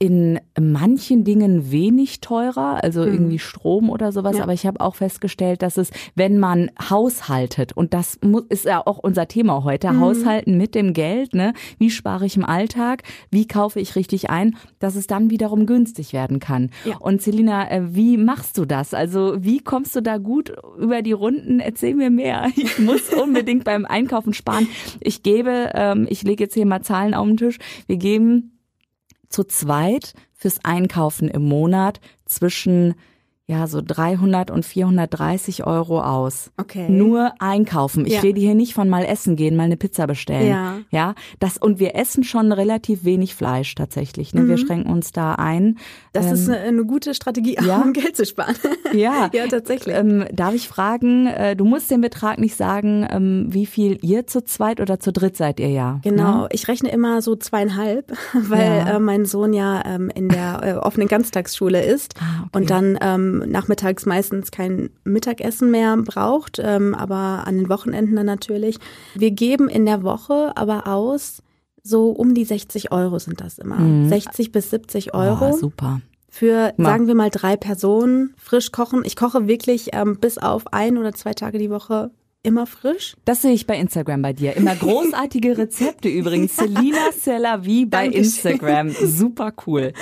in 0.00 0.38
manchen 0.58 1.24
Dingen 1.24 1.72
wenig 1.72 2.20
teurer, 2.20 2.84
also 2.84 3.00
mhm. 3.00 3.12
irgendwie 3.12 3.38
Strom 3.40 3.90
oder 3.90 4.12
sowas, 4.12 4.36
ja. 4.36 4.44
aber 4.44 4.52
ich 4.52 4.64
habe 4.64 4.80
auch 4.80 4.94
festgestellt, 4.94 5.60
dass 5.60 5.76
es, 5.76 5.90
wenn 6.14 6.38
man 6.38 6.70
haushaltet, 6.88 7.72
und 7.72 7.94
das 7.94 8.16
ist 8.48 8.64
ja 8.64 8.86
auch 8.86 8.98
unser 8.98 9.26
Thema 9.26 9.64
heute, 9.64 9.92
mhm. 9.92 10.00
Haushalten 10.00 10.56
mit 10.56 10.76
dem 10.76 10.92
Geld, 10.92 11.34
ne? 11.34 11.52
Wie 11.78 11.90
spare 11.90 12.26
ich 12.26 12.36
im 12.36 12.44
Alltag? 12.44 13.02
Wie 13.32 13.48
kaufe 13.48 13.80
ich 13.80 13.96
richtig 13.96 14.30
ein, 14.30 14.56
dass 14.78 14.94
es 14.94 15.08
dann 15.08 15.30
wiederum 15.30 15.66
günstig 15.66 16.12
werden 16.12 16.38
kann? 16.38 16.70
Ja. 16.84 16.98
Und 16.98 17.20
Selina, 17.20 17.68
äh, 17.68 17.92
wie 17.92 18.18
machst 18.18 18.56
du 18.56 18.66
das? 18.66 18.94
Also 18.94 19.34
wie 19.40 19.58
kommst 19.58 19.96
du 19.96 20.00
da 20.00 20.18
gut 20.18 20.52
über 20.78 21.02
die 21.02 21.12
Runden? 21.12 21.58
Erzähl 21.58 21.94
mir 21.94 22.10
mehr. 22.10 22.46
Ich 22.68 22.78
muss 22.80 23.12
unbedingt 23.14 23.64
beim 23.64 23.86
Einkaufen 23.86 24.34
sparen. 24.34 24.68
Ich 25.00 25.22
gebe, 25.22 25.70
ähm, 25.74 26.06
ich 26.10 26.22
lege 26.22 26.44
jetzt 26.44 26.54
hier 26.54 26.66
mal 26.66 26.82
Zahlen 26.82 27.14
auf 27.14 27.26
den 27.26 27.36
Tisch. 27.36 27.58
Wir 27.86 27.96
geben 27.96 28.57
zu 29.28 29.44
zweit 29.44 30.14
fürs 30.34 30.64
Einkaufen 30.64 31.28
im 31.28 31.42
Monat 31.42 32.00
zwischen 32.24 32.94
ja, 33.50 33.66
so 33.66 33.80
300 33.80 34.50
und 34.50 34.66
430 34.66 35.66
Euro 35.66 36.02
aus. 36.02 36.50
Okay. 36.58 36.86
Nur 36.90 37.32
einkaufen. 37.38 38.04
Ich 38.04 38.12
ja. 38.12 38.20
rede 38.20 38.38
hier 38.38 38.54
nicht 38.54 38.74
von 38.74 38.90
mal 38.90 39.06
essen 39.06 39.36
gehen, 39.36 39.56
mal 39.56 39.62
eine 39.62 39.78
Pizza 39.78 40.06
bestellen. 40.06 40.50
Ja. 40.50 40.78
Ja, 40.90 41.14
das, 41.40 41.56
und 41.56 41.78
wir 41.78 41.94
essen 41.94 42.24
schon 42.24 42.52
relativ 42.52 43.04
wenig 43.04 43.34
Fleisch 43.34 43.74
tatsächlich. 43.74 44.34
Ne? 44.34 44.42
Mhm. 44.42 44.48
Wir 44.48 44.58
schränken 44.58 44.92
uns 44.92 45.12
da 45.12 45.32
ein. 45.36 45.78
Das 46.12 46.26
ähm, 46.26 46.32
ist 46.34 46.48
eine, 46.50 46.58
eine, 46.58 46.84
gute 46.84 47.14
Strategie, 47.14 47.56
ja? 47.58 47.80
um 47.80 47.94
Geld 47.94 48.16
zu 48.16 48.26
sparen. 48.26 48.54
Ja. 48.92 49.28
ja, 49.34 49.46
tatsächlich. 49.46 49.94
Ähm, 49.94 50.24
darf 50.32 50.54
ich 50.54 50.66
fragen, 50.66 51.26
äh, 51.26 51.54
du 51.54 51.66
musst 51.66 51.90
den 51.90 52.00
Betrag 52.00 52.38
nicht 52.38 52.56
sagen, 52.56 53.06
ähm, 53.10 53.46
wie 53.48 53.66
viel 53.66 53.98
ihr 54.02 54.26
zu 54.26 54.42
zweit 54.42 54.80
oder 54.80 54.98
zu 54.98 55.12
dritt 55.12 55.36
seid 55.36 55.60
ihr 55.60 55.68
ja? 55.68 56.00
Genau. 56.02 56.42
Ne? 56.42 56.48
Ich 56.52 56.68
rechne 56.68 56.90
immer 56.90 57.20
so 57.20 57.36
zweieinhalb, 57.36 58.12
weil 58.32 58.78
ja. 58.78 58.96
äh, 58.96 58.98
mein 58.98 59.26
Sohn 59.26 59.52
ja 59.52 59.82
ähm, 59.84 60.10
in 60.14 60.30
der 60.30 60.60
äh, 60.62 60.72
offenen 60.74 61.06
Ganztagsschule 61.06 61.84
ist. 61.84 62.14
Ah, 62.18 62.44
okay. 62.46 62.50
Und 62.54 62.70
dann, 62.70 62.98
ähm, 63.02 63.37
nachmittags 63.46 64.06
meistens 64.06 64.50
kein 64.50 64.90
Mittagessen 65.04 65.70
mehr 65.70 65.96
braucht, 65.96 66.60
ähm, 66.62 66.94
aber 66.94 67.46
an 67.46 67.56
den 67.56 67.68
Wochenenden 67.68 68.16
dann 68.16 68.26
natürlich. 68.26 68.78
Wir 69.14 69.30
geben 69.30 69.68
in 69.68 69.86
der 69.86 70.02
Woche 70.02 70.52
aber 70.56 70.86
aus, 70.86 71.42
so 71.82 72.10
um 72.10 72.34
die 72.34 72.44
60 72.44 72.92
Euro 72.92 73.18
sind 73.18 73.40
das 73.40 73.58
immer. 73.58 73.76
Mhm. 73.76 74.08
60 74.08 74.52
bis 74.52 74.70
70 74.70 75.14
Euro. 75.14 75.50
Oh, 75.50 75.56
super. 75.56 76.00
Für, 76.30 76.74
sagen 76.76 77.06
wir 77.06 77.14
mal, 77.14 77.30
drei 77.30 77.56
Personen 77.56 78.34
frisch 78.36 78.70
kochen. 78.70 79.02
Ich 79.04 79.16
koche 79.16 79.48
wirklich 79.48 79.88
ähm, 79.92 80.18
bis 80.20 80.38
auf 80.38 80.72
ein 80.72 80.98
oder 80.98 81.12
zwei 81.14 81.32
Tage 81.32 81.58
die 81.58 81.70
Woche 81.70 82.10
immer 82.42 82.66
frisch. 82.66 83.16
Das 83.24 83.42
sehe 83.42 83.52
ich 83.52 83.66
bei 83.66 83.78
Instagram 83.78 84.22
bei 84.22 84.32
dir. 84.32 84.56
Immer 84.56 84.76
großartige 84.76 85.56
Rezepte 85.58 86.08
übrigens. 86.08 86.56
Selina 86.56 87.12
Selavi 87.18 87.86
bei 87.86 88.04
Dankeschön. 88.04 88.52
Instagram. 88.52 88.90
Super 88.90 89.52
cool. 89.66 89.92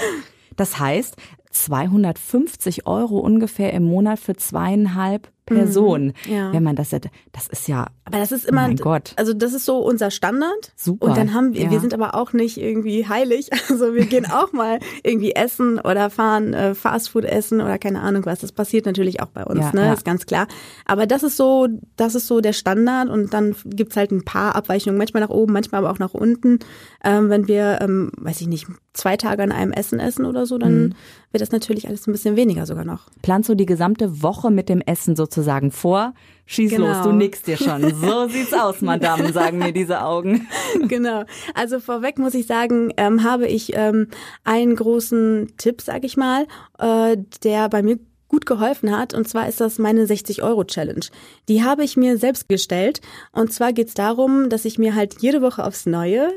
Das 0.56 0.78
heißt, 0.78 1.16
250 1.64 2.86
Euro 2.86 3.18
ungefähr 3.18 3.72
im 3.72 3.84
Monat 3.84 4.18
für 4.18 4.36
zweieinhalb 4.36 5.30
Person. 5.46 6.12
Mhm, 6.26 6.32
ja. 6.32 6.52
Wenn 6.52 6.64
man 6.64 6.74
das 6.74 6.90
hätte, 6.90 7.08
das 7.30 7.46
ist 7.46 7.68
ja. 7.68 7.86
Aber 8.04 8.18
das 8.18 8.32
ist 8.32 8.44
immer, 8.44 8.62
mein 8.62 8.76
Gott. 8.76 9.12
also 9.16 9.32
das 9.32 9.54
ist 9.54 9.64
so 9.64 9.78
unser 9.78 10.10
Standard. 10.10 10.72
Super. 10.74 11.06
Und 11.06 11.16
dann 11.16 11.34
haben 11.34 11.54
wir, 11.54 11.64
ja. 11.64 11.70
wir 11.70 11.78
sind 11.78 11.94
aber 11.94 12.16
auch 12.16 12.32
nicht 12.32 12.58
irgendwie 12.58 13.08
heilig. 13.08 13.50
Also 13.68 13.94
wir 13.94 14.06
gehen 14.06 14.26
auch 14.26 14.52
mal 14.52 14.78
irgendwie 15.02 15.32
essen 15.32 15.78
oder 15.78 16.08
fahren 16.08 16.54
äh, 16.54 16.74
Fastfood 16.74 17.24
essen 17.24 17.60
oder 17.60 17.78
keine 17.78 18.00
Ahnung 18.00 18.24
was. 18.24 18.40
Das 18.40 18.52
passiert 18.52 18.86
natürlich 18.86 19.20
auch 19.20 19.26
bei 19.26 19.44
uns, 19.44 19.60
ja, 19.60 19.72
ne, 19.72 19.92
ist 19.92 20.04
ganz 20.04 20.24
klar. 20.24 20.46
Aber 20.84 21.06
das 21.06 21.22
ist 21.22 21.36
so, 21.36 21.68
das 21.96 22.14
ist 22.14 22.26
so 22.26 22.40
der 22.40 22.52
Standard 22.52 23.08
und 23.08 23.34
dann 23.34 23.54
gibt's 23.66 23.96
halt 23.96 24.12
ein 24.12 24.24
paar 24.24 24.54
Abweichungen, 24.54 24.96
manchmal 24.96 25.22
nach 25.22 25.30
oben, 25.30 25.52
manchmal 25.52 25.80
aber 25.80 25.90
auch 25.90 25.98
nach 25.98 26.14
unten. 26.14 26.60
Ähm, 27.04 27.28
wenn 27.28 27.48
wir, 27.48 27.78
ähm, 27.82 28.12
weiß 28.18 28.40
ich 28.40 28.46
nicht, 28.46 28.66
zwei 28.96 29.16
Tage 29.16 29.42
an 29.42 29.52
einem 29.52 29.72
Essen 29.72 30.00
essen 30.00 30.24
oder 30.24 30.46
so, 30.46 30.58
dann 30.58 30.78
mhm. 30.78 30.94
wird 31.32 31.42
das 31.42 31.45
natürlich 31.52 31.88
alles 31.88 32.06
ein 32.06 32.12
bisschen 32.12 32.36
weniger 32.36 32.66
sogar 32.66 32.84
noch. 32.84 33.08
Planst 33.22 33.48
du 33.48 33.54
die 33.54 33.66
gesamte 33.66 34.22
Woche 34.22 34.50
mit 34.50 34.68
dem 34.68 34.80
Essen 34.80 35.16
sozusagen 35.16 35.36
sozusagen 35.36 35.70
vor. 35.70 36.14
Schieß 36.46 36.70
genau. 36.70 36.86
los, 36.88 37.02
du 37.02 37.12
nickst 37.12 37.46
dir 37.46 37.56
schon. 37.56 37.82
So 37.94 38.28
sieht's 38.28 38.52
aus, 38.52 38.80
Madame, 38.80 39.32
sagen 39.32 39.58
mir 39.58 39.72
diese 39.72 40.02
Augen. 40.02 40.46
Genau. 40.88 41.24
Also 41.54 41.80
vorweg 41.80 42.18
muss 42.18 42.34
ich 42.34 42.46
sagen, 42.46 42.92
ähm, 42.96 43.24
habe 43.24 43.46
ich 43.46 43.74
ähm, 43.74 44.08
einen 44.44 44.76
großen 44.76 45.52
Tipp, 45.56 45.80
sag 45.80 46.04
ich 46.04 46.16
mal, 46.16 46.46
äh, 46.78 47.16
der 47.42 47.68
bei 47.68 47.82
mir 47.82 47.98
gut 48.28 48.46
geholfen 48.46 48.96
hat. 48.96 49.14
Und 49.14 49.28
zwar 49.28 49.48
ist 49.48 49.60
das 49.60 49.78
meine 49.78 50.04
60-Euro-Challenge. 50.04 51.06
Die 51.48 51.64
habe 51.64 51.82
ich 51.82 51.96
mir 51.96 52.18
selbst 52.18 52.48
gestellt. 52.48 53.00
Und 53.32 53.52
zwar 53.52 53.72
geht's 53.72 53.94
darum, 53.94 54.48
dass 54.48 54.64
ich 54.64 54.78
mir 54.78 54.94
halt 54.94 55.20
jede 55.20 55.40
Woche 55.42 55.64
aufs 55.64 55.86
Neue 55.86 56.30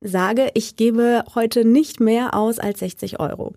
sage, 0.00 0.50
ich 0.54 0.76
gebe 0.76 1.24
heute 1.34 1.64
nicht 1.64 2.00
mehr 2.00 2.34
aus 2.34 2.58
als 2.58 2.80
60 2.80 3.20
Euro. 3.20 3.54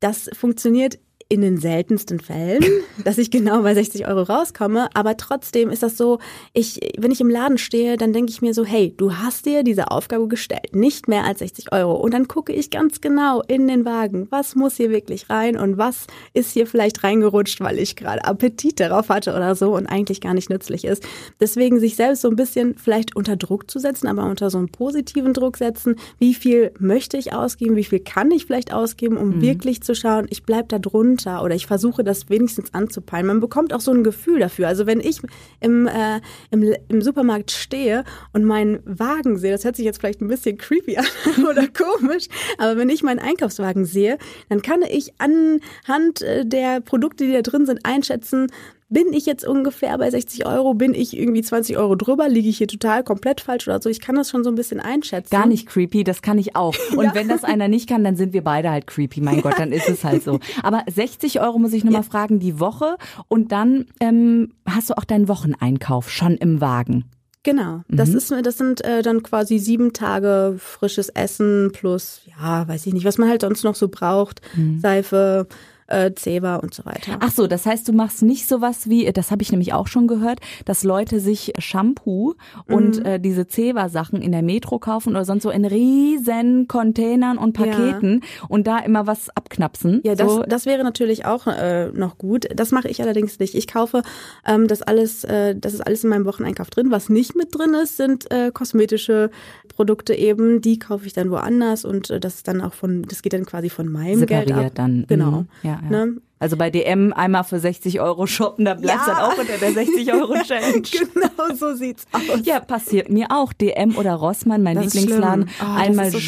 Das 0.00 0.30
funktioniert 0.34 0.98
in 1.28 1.40
den 1.40 1.56
seltensten 1.56 2.20
Fällen, 2.20 2.64
dass 3.04 3.18
ich 3.18 3.32
genau 3.32 3.62
bei 3.62 3.74
60 3.74 4.06
Euro 4.06 4.22
rauskomme. 4.22 4.88
Aber 4.94 5.16
trotzdem 5.16 5.70
ist 5.70 5.82
das 5.82 5.96
so, 5.96 6.20
ich, 6.52 6.78
wenn 6.98 7.10
ich 7.10 7.20
im 7.20 7.28
Laden 7.28 7.58
stehe, 7.58 7.96
dann 7.96 8.12
denke 8.12 8.30
ich 8.30 8.42
mir 8.42 8.54
so, 8.54 8.64
hey, 8.64 8.94
du 8.96 9.16
hast 9.16 9.44
dir 9.44 9.64
diese 9.64 9.90
Aufgabe 9.90 10.28
gestellt, 10.28 10.74
nicht 10.76 11.08
mehr 11.08 11.24
als 11.24 11.40
60 11.40 11.72
Euro. 11.72 11.94
Und 11.94 12.14
dann 12.14 12.28
gucke 12.28 12.52
ich 12.52 12.70
ganz 12.70 13.00
genau 13.00 13.42
in 13.42 13.66
den 13.66 13.84
Wagen, 13.84 14.28
was 14.30 14.54
muss 14.54 14.76
hier 14.76 14.90
wirklich 14.90 15.28
rein 15.28 15.56
und 15.56 15.78
was 15.78 16.06
ist 16.32 16.52
hier 16.52 16.66
vielleicht 16.66 17.02
reingerutscht, 17.02 17.60
weil 17.60 17.80
ich 17.80 17.96
gerade 17.96 18.24
Appetit 18.24 18.78
darauf 18.78 19.08
hatte 19.08 19.34
oder 19.34 19.56
so 19.56 19.74
und 19.74 19.86
eigentlich 19.88 20.20
gar 20.20 20.34
nicht 20.34 20.48
nützlich 20.48 20.84
ist. 20.84 21.02
Deswegen 21.40 21.80
sich 21.80 21.96
selbst 21.96 22.22
so 22.22 22.28
ein 22.28 22.36
bisschen 22.36 22.76
vielleicht 22.78 23.16
unter 23.16 23.36
Druck 23.36 23.68
zu 23.68 23.80
setzen, 23.80 24.06
aber 24.06 24.24
unter 24.24 24.48
so 24.50 24.58
einen 24.58 24.68
positiven 24.68 25.32
Druck 25.32 25.56
setzen. 25.56 25.96
Wie 26.20 26.34
viel 26.34 26.70
möchte 26.78 27.16
ich 27.16 27.32
ausgeben? 27.32 27.74
Wie 27.74 27.84
viel 27.84 28.00
kann 28.00 28.30
ich 28.30 28.46
vielleicht 28.46 28.72
ausgeben, 28.72 29.16
um 29.16 29.38
mhm. 29.38 29.40
wirklich 29.42 29.82
zu 29.82 29.96
schauen, 29.96 30.26
ich 30.30 30.44
bleib 30.44 30.68
da 30.68 30.78
drunter 30.78 31.15
runter 31.16 31.42
oder 31.42 31.54
ich 31.54 31.66
versuche 31.66 32.04
das 32.04 32.28
wenigstens 32.28 32.74
anzupeilen. 32.74 33.26
Man 33.26 33.40
bekommt 33.40 33.72
auch 33.72 33.80
so 33.80 33.92
ein 33.92 34.04
Gefühl 34.04 34.40
dafür. 34.40 34.68
Also 34.68 34.86
wenn 34.86 35.00
ich 35.00 35.20
im, 35.60 35.86
äh, 35.86 36.20
im, 36.50 36.74
im 36.88 37.02
Supermarkt 37.02 37.50
stehe 37.50 38.04
und 38.32 38.44
meinen 38.44 38.80
Wagen 38.84 39.38
sehe, 39.38 39.52
das 39.52 39.64
hört 39.64 39.76
sich 39.76 39.84
jetzt 39.84 39.98
vielleicht 39.98 40.20
ein 40.20 40.28
bisschen 40.28 40.58
creepy 40.58 40.98
an 40.98 41.06
oder 41.50 41.66
komisch, 41.68 42.26
aber 42.58 42.76
wenn 42.76 42.88
ich 42.88 43.02
meinen 43.02 43.18
Einkaufswagen 43.18 43.84
sehe, 43.84 44.18
dann 44.48 44.62
kann 44.62 44.82
ich 44.82 45.14
anhand 45.18 46.22
äh, 46.22 46.44
der 46.44 46.80
Produkte, 46.80 47.24
die 47.24 47.32
da 47.32 47.42
drin 47.42 47.66
sind, 47.66 47.84
einschätzen, 47.84 48.48
bin 48.88 49.12
ich 49.12 49.26
jetzt 49.26 49.46
ungefähr 49.46 49.98
bei 49.98 50.10
60 50.10 50.46
Euro, 50.46 50.74
bin 50.74 50.94
ich 50.94 51.16
irgendwie 51.16 51.42
20 51.42 51.76
Euro 51.76 51.96
drüber, 51.96 52.28
liege 52.28 52.48
ich 52.48 52.58
hier 52.58 52.68
total 52.68 53.02
komplett 53.02 53.40
falsch 53.40 53.66
oder 53.66 53.82
so. 53.82 53.88
Ich 53.88 54.00
kann 54.00 54.14
das 54.14 54.30
schon 54.30 54.44
so 54.44 54.50
ein 54.50 54.54
bisschen 54.54 54.78
einschätzen. 54.78 55.30
Gar 55.30 55.46
nicht 55.46 55.66
creepy, 55.66 56.04
das 56.04 56.22
kann 56.22 56.38
ich 56.38 56.54
auch. 56.54 56.74
Und 56.96 57.04
ja. 57.04 57.14
wenn 57.14 57.28
das 57.28 57.42
einer 57.42 57.68
nicht 57.68 57.88
kann, 57.88 58.04
dann 58.04 58.16
sind 58.16 58.32
wir 58.32 58.44
beide 58.44 58.70
halt 58.70 58.86
creepy. 58.86 59.20
Mein 59.20 59.36
ja. 59.36 59.42
Gott, 59.42 59.58
dann 59.58 59.72
ist 59.72 59.88
es 59.88 60.04
halt 60.04 60.22
so. 60.22 60.38
Aber 60.62 60.84
60 60.88 61.40
Euro 61.40 61.58
muss 61.58 61.72
ich 61.72 61.84
nochmal 61.84 62.02
ja. 62.02 62.08
fragen 62.08 62.38
die 62.38 62.60
Woche 62.60 62.96
und 63.28 63.52
dann 63.52 63.86
ähm, 64.00 64.52
hast 64.66 64.90
du 64.90 64.96
auch 64.96 65.04
deinen 65.04 65.28
Wocheneinkauf 65.28 66.10
schon 66.10 66.36
im 66.36 66.60
Wagen. 66.60 67.04
Genau, 67.42 67.82
das 67.88 68.10
mhm. 68.10 68.16
ist 68.16 68.34
das 68.42 68.58
sind 68.58 68.84
äh, 68.84 69.02
dann 69.02 69.22
quasi 69.22 69.58
sieben 69.58 69.92
Tage 69.92 70.56
frisches 70.58 71.10
Essen 71.10 71.70
plus 71.72 72.22
ja, 72.26 72.66
weiß 72.66 72.86
ich 72.86 72.92
nicht, 72.92 73.04
was 73.04 73.18
man 73.18 73.28
halt 73.28 73.42
sonst 73.42 73.62
noch 73.62 73.76
so 73.76 73.86
braucht, 73.86 74.40
mhm. 74.56 74.80
Seife, 74.80 75.46
äh, 75.88 76.12
Zebra 76.14 76.56
und 76.56 76.74
so 76.74 76.84
weiter. 76.84 77.18
Ach 77.20 77.30
so, 77.30 77.46
das 77.46 77.66
heißt, 77.66 77.86
du 77.88 77.92
machst 77.92 78.22
nicht 78.22 78.48
sowas 78.48 78.88
wie, 78.88 79.10
das 79.12 79.30
habe 79.30 79.42
ich 79.42 79.50
nämlich 79.50 79.72
auch 79.72 79.86
schon 79.86 80.06
gehört, 80.06 80.40
dass 80.64 80.84
Leute 80.84 81.20
sich 81.20 81.52
Shampoo 81.58 82.34
und 82.66 83.00
mhm. 83.00 83.06
äh, 83.06 83.18
diese 83.20 83.46
Zebra-Sachen 83.46 84.20
in 84.20 84.32
der 84.32 84.42
Metro 84.42 84.78
kaufen 84.78 85.10
oder 85.10 85.24
sonst 85.24 85.44
so 85.44 85.50
in 85.50 85.64
riesen 85.64 86.68
Containern 86.68 87.38
und 87.38 87.52
Paketen 87.52 88.20
ja. 88.22 88.46
und 88.48 88.66
da 88.66 88.78
immer 88.78 89.06
was 89.06 89.30
abknapsen. 89.30 90.00
Ja, 90.04 90.14
das, 90.14 90.32
so. 90.32 90.42
das 90.42 90.66
wäre 90.66 90.82
natürlich 90.82 91.24
auch 91.24 91.46
äh, 91.46 91.90
noch 91.92 92.18
gut. 92.18 92.46
Das 92.54 92.72
mache 92.72 92.88
ich 92.88 93.02
allerdings 93.02 93.38
nicht. 93.38 93.54
Ich 93.54 93.66
kaufe 93.66 94.02
ähm, 94.46 94.66
das 94.66 94.82
alles, 94.82 95.24
äh, 95.24 95.54
das 95.54 95.74
ist 95.74 95.80
alles 95.80 96.04
in 96.04 96.10
meinem 96.10 96.24
Wocheneinkauf 96.24 96.70
drin. 96.70 96.90
Was 96.90 97.08
nicht 97.08 97.36
mit 97.36 97.54
drin 97.56 97.74
ist, 97.74 97.96
sind 97.96 98.30
äh, 98.30 98.50
kosmetische 98.52 99.30
Produkte 99.68 100.14
eben. 100.14 100.60
Die 100.60 100.78
kaufe 100.78 101.06
ich 101.06 101.12
dann 101.12 101.30
woanders 101.30 101.84
und 101.84 102.10
äh, 102.10 102.20
das 102.20 102.36
ist 102.36 102.48
dann 102.48 102.60
auch 102.60 102.74
von, 102.74 103.02
das 103.02 103.22
geht 103.22 103.32
dann 103.32 103.46
quasi 103.46 103.70
von 103.70 103.88
meinem 103.88 104.20
Separiert 104.20 104.46
Geld 104.46 104.66
ab. 104.66 104.72
dann. 104.74 105.04
Genau. 105.08 105.30
Mhm. 105.30 105.48
Ja 105.62 105.75
ja. 105.82 105.90
Ne? 105.90 106.20
Also 106.38 106.58
bei 106.58 106.68
DM 106.68 107.14
einmal 107.14 107.44
für 107.44 107.58
60 107.58 107.98
Euro 108.00 108.26
shoppen, 108.26 108.66
da 108.66 108.74
bleibt 108.74 109.06
ja. 109.06 109.14
dann 109.14 109.24
auch 109.24 109.38
unter 109.38 109.56
der 109.56 109.72
60 109.72 110.12
Euro 110.12 110.34
Challenge. 110.44 110.82
genau, 110.82 111.54
so 111.54 111.74
sieht's 111.74 112.04
aus. 112.12 112.40
Ja, 112.44 112.60
passiert 112.60 113.10
mir 113.10 113.28
auch. 113.30 113.54
DM 113.54 113.96
oder 113.96 114.14
Rossmann, 114.14 114.62
mein 114.62 114.76
das 114.76 114.92
Lieblingsladen, 114.92 115.48
oh, 115.62 115.64
einmal 115.76 116.10
so 116.10 116.18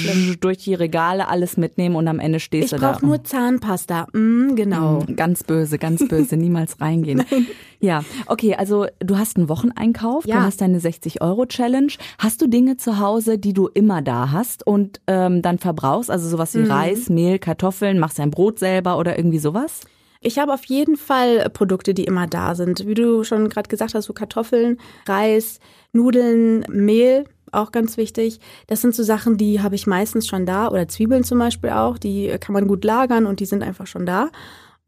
durch 0.41 0.59
die 0.59 0.73
Regale 0.73 1.29
alles 1.29 1.59
mitnehmen 1.59 1.95
und 1.95 2.09
am 2.09 2.21
Ende 2.21 2.41
stehst 2.41 2.67
ich 2.67 2.71
du 2.71 2.79
da. 2.79 2.93
Ich 2.93 2.97
brauche 2.97 3.07
nur 3.07 3.23
Zahnpasta. 3.23 4.07
Mm, 4.15 4.55
genau. 4.55 5.01
Mm, 5.01 5.17
ganz 5.17 5.45
böse, 5.45 5.77
ganz 5.77 6.09
böse, 6.09 6.37
niemals 6.39 6.81
reingehen. 6.81 7.25
Nein. 7.31 7.47
Ja, 7.81 8.03
okay, 8.27 8.55
also 8.55 8.87
du 9.01 9.19
hast 9.19 9.37
einen 9.37 9.51
Wocheneinkauf, 9.51 10.27
ja. 10.27 10.37
du 10.37 10.43
hast 10.43 10.63
deine 10.63 10.81
60 10.81 11.21
Euro 11.21 11.45
Challenge. 11.45 11.93
Hast 12.19 12.41
du 12.41 12.47
Dinge 12.49 12.79
zu 12.79 12.99
Hause, 12.99 13.39
die 13.39 13.53
du 13.53 13.69
immer 13.69 14.01
da 14.01 14.33
hast 14.33 14.67
und 14.67 15.03
ähm, 15.07 15.43
dann 15.43 15.59
verbrauchst? 15.59 16.11
Also 16.11 16.29
sowas 16.29 16.55
wie 16.55 16.61
mhm. 16.61 16.71
Reis, 16.71 17.11
Mehl, 17.11 17.39
Kartoffeln, 17.39 17.99
machst 17.99 18.19
dein 18.19 18.31
Brot 18.31 18.59
selber 18.59 18.99
oder 18.99 19.19
irgendwie 19.19 19.39
sowas? 19.39 19.83
Ich 20.21 20.39
habe 20.39 20.53
auf 20.53 20.65
jeden 20.65 20.97
Fall 20.97 21.49
Produkte, 21.51 21.95
die 21.95 22.05
immer 22.05 22.27
da 22.27 22.55
sind. 22.55 22.87
Wie 22.87 22.95
du 22.95 23.23
schon 23.25 23.49
gerade 23.49 23.69
gesagt 23.69 23.95
hast, 23.95 24.07
so 24.07 24.13
Kartoffeln, 24.13 24.79
Reis, 25.07 25.61
Nudeln, 25.93 26.65
Mehl, 26.69 27.25
auch 27.53 27.73
ganz 27.73 27.97
wichtig. 27.97 28.41
Das 28.67 28.81
sind 28.81 28.95
so 28.95 29.03
Sachen, 29.03 29.37
die 29.37 29.63
habe 29.63 29.75
ich 29.75 29.87
meistens 29.87 30.27
schon 30.27 30.45
da 30.45 30.69
oder 30.69 30.89
Zwiebeln 30.89 31.25
zum 31.25 31.39
Beispiel 31.39 31.71
auch. 31.71 31.99
Die 31.99 32.37
kann 32.41 32.53
man 32.53 32.67
gut 32.67 32.85
lagern 32.85 33.27
und 33.27 33.41
die 33.41 33.47
sind 33.47 33.63
einfach 33.63 33.87
schon 33.87 34.07
da. 34.07 34.31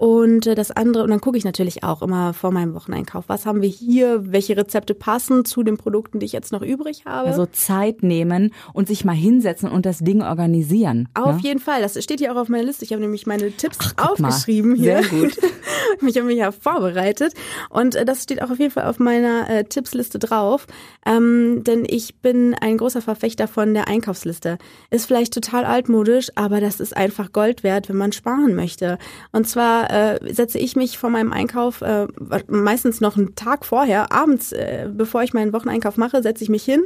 Und 0.00 0.46
äh, 0.46 0.54
das 0.54 0.70
andere, 0.70 1.04
und 1.04 1.10
dann 1.10 1.20
gucke 1.20 1.36
ich 1.36 1.44
natürlich 1.44 1.84
auch 1.84 2.00
immer 2.00 2.32
vor 2.32 2.52
meinem 2.52 2.72
Wocheneinkauf, 2.72 3.24
was 3.26 3.44
haben 3.44 3.60
wir 3.60 3.68
hier, 3.68 4.32
welche 4.32 4.56
Rezepte 4.56 4.94
passen 4.94 5.44
zu 5.44 5.62
den 5.62 5.76
Produkten, 5.76 6.20
die 6.20 6.24
ich 6.24 6.32
jetzt 6.32 6.52
noch 6.52 6.62
übrig 6.62 7.04
habe. 7.04 7.28
Also 7.28 7.44
Zeit 7.44 8.02
nehmen 8.02 8.54
und 8.72 8.88
sich 8.88 9.04
mal 9.04 9.14
hinsetzen 9.14 9.70
und 9.70 9.84
das 9.84 9.98
Ding 9.98 10.22
organisieren. 10.22 11.10
Auf 11.12 11.36
ne? 11.36 11.40
jeden 11.42 11.60
Fall, 11.60 11.82
das 11.82 12.02
steht 12.02 12.20
hier 12.20 12.32
auch 12.32 12.40
auf 12.40 12.48
meiner 12.48 12.64
Liste. 12.64 12.82
Ich 12.86 12.92
habe 12.92 13.02
nämlich 13.02 13.26
meine 13.26 13.54
Tipps 13.54 13.76
Ach, 13.98 14.12
aufgeschrieben 14.12 14.74
hier. 14.74 15.02
Sehr 15.02 15.20
gut. 15.20 15.36
ich 16.00 16.16
habe 16.16 16.26
mich 16.28 16.38
ja 16.38 16.50
vorbereitet 16.50 17.34
und 17.68 17.94
äh, 17.94 18.06
das 18.06 18.22
steht 18.22 18.40
auch 18.40 18.48
auf 18.48 18.58
jeden 18.58 18.72
Fall 18.72 18.86
auf 18.86 19.00
meiner 19.00 19.50
äh, 19.50 19.64
Tippsliste 19.64 20.18
drauf, 20.18 20.66
ähm, 21.04 21.62
denn 21.64 21.84
ich 21.86 22.14
bin 22.22 22.54
ein 22.54 22.78
großer 22.78 23.02
Verfechter 23.02 23.48
von 23.48 23.74
der 23.74 23.86
Einkaufsliste. 23.86 24.56
Ist 24.88 25.04
vielleicht 25.04 25.34
total 25.34 25.66
altmodisch, 25.66 26.30
aber 26.36 26.62
das 26.62 26.80
ist 26.80 26.96
einfach 26.96 27.32
Gold 27.32 27.64
wert, 27.64 27.90
wenn 27.90 27.96
man 27.96 28.12
sparen 28.12 28.54
möchte. 28.54 28.96
Und 29.30 29.46
zwar 29.46 29.89
äh, 29.90 30.32
setze 30.32 30.58
ich 30.58 30.76
mich 30.76 30.98
vor 30.98 31.10
meinem 31.10 31.32
Einkauf, 31.32 31.82
äh, 31.82 32.06
meistens 32.48 33.00
noch 33.00 33.16
einen 33.16 33.34
Tag 33.34 33.64
vorher, 33.64 34.12
abends, 34.12 34.52
äh, 34.52 34.88
bevor 34.92 35.22
ich 35.22 35.32
meinen 35.32 35.52
Wocheneinkauf 35.52 35.96
mache, 35.96 36.22
setze 36.22 36.44
ich 36.44 36.50
mich 36.50 36.64
hin. 36.64 36.82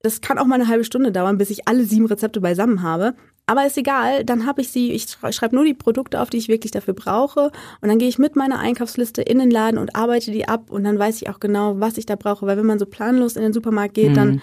Das 0.00 0.20
kann 0.20 0.38
auch 0.38 0.46
mal 0.46 0.56
eine 0.56 0.68
halbe 0.68 0.84
Stunde 0.84 1.12
dauern, 1.12 1.38
bis 1.38 1.50
ich 1.50 1.68
alle 1.68 1.84
sieben 1.84 2.06
Rezepte 2.06 2.40
beisammen 2.40 2.82
habe. 2.82 3.14
Aber 3.46 3.66
ist 3.66 3.76
egal, 3.76 4.24
dann 4.24 4.46
habe 4.46 4.60
ich 4.60 4.70
sie, 4.70 4.92
ich 4.92 5.16
schreibe 5.30 5.54
nur 5.54 5.64
die 5.64 5.74
Produkte 5.74 6.20
auf, 6.20 6.30
die 6.30 6.38
ich 6.38 6.48
wirklich 6.48 6.72
dafür 6.72 6.94
brauche. 6.94 7.50
Und 7.80 7.88
dann 7.88 7.98
gehe 7.98 8.08
ich 8.08 8.18
mit 8.18 8.36
meiner 8.36 8.58
Einkaufsliste 8.58 9.22
in 9.22 9.38
den 9.38 9.50
Laden 9.50 9.78
und 9.78 9.96
arbeite 9.96 10.30
die 10.30 10.48
ab 10.48 10.70
und 10.70 10.84
dann 10.84 10.98
weiß 10.98 11.20
ich 11.20 11.28
auch 11.28 11.40
genau, 11.40 11.78
was 11.78 11.98
ich 11.98 12.06
da 12.06 12.16
brauche. 12.16 12.46
Weil 12.46 12.56
wenn 12.56 12.66
man 12.66 12.78
so 12.78 12.86
planlos 12.86 13.36
in 13.36 13.42
den 13.42 13.52
Supermarkt 13.52 13.94
geht, 13.94 14.10
mhm. 14.10 14.14
dann 14.14 14.42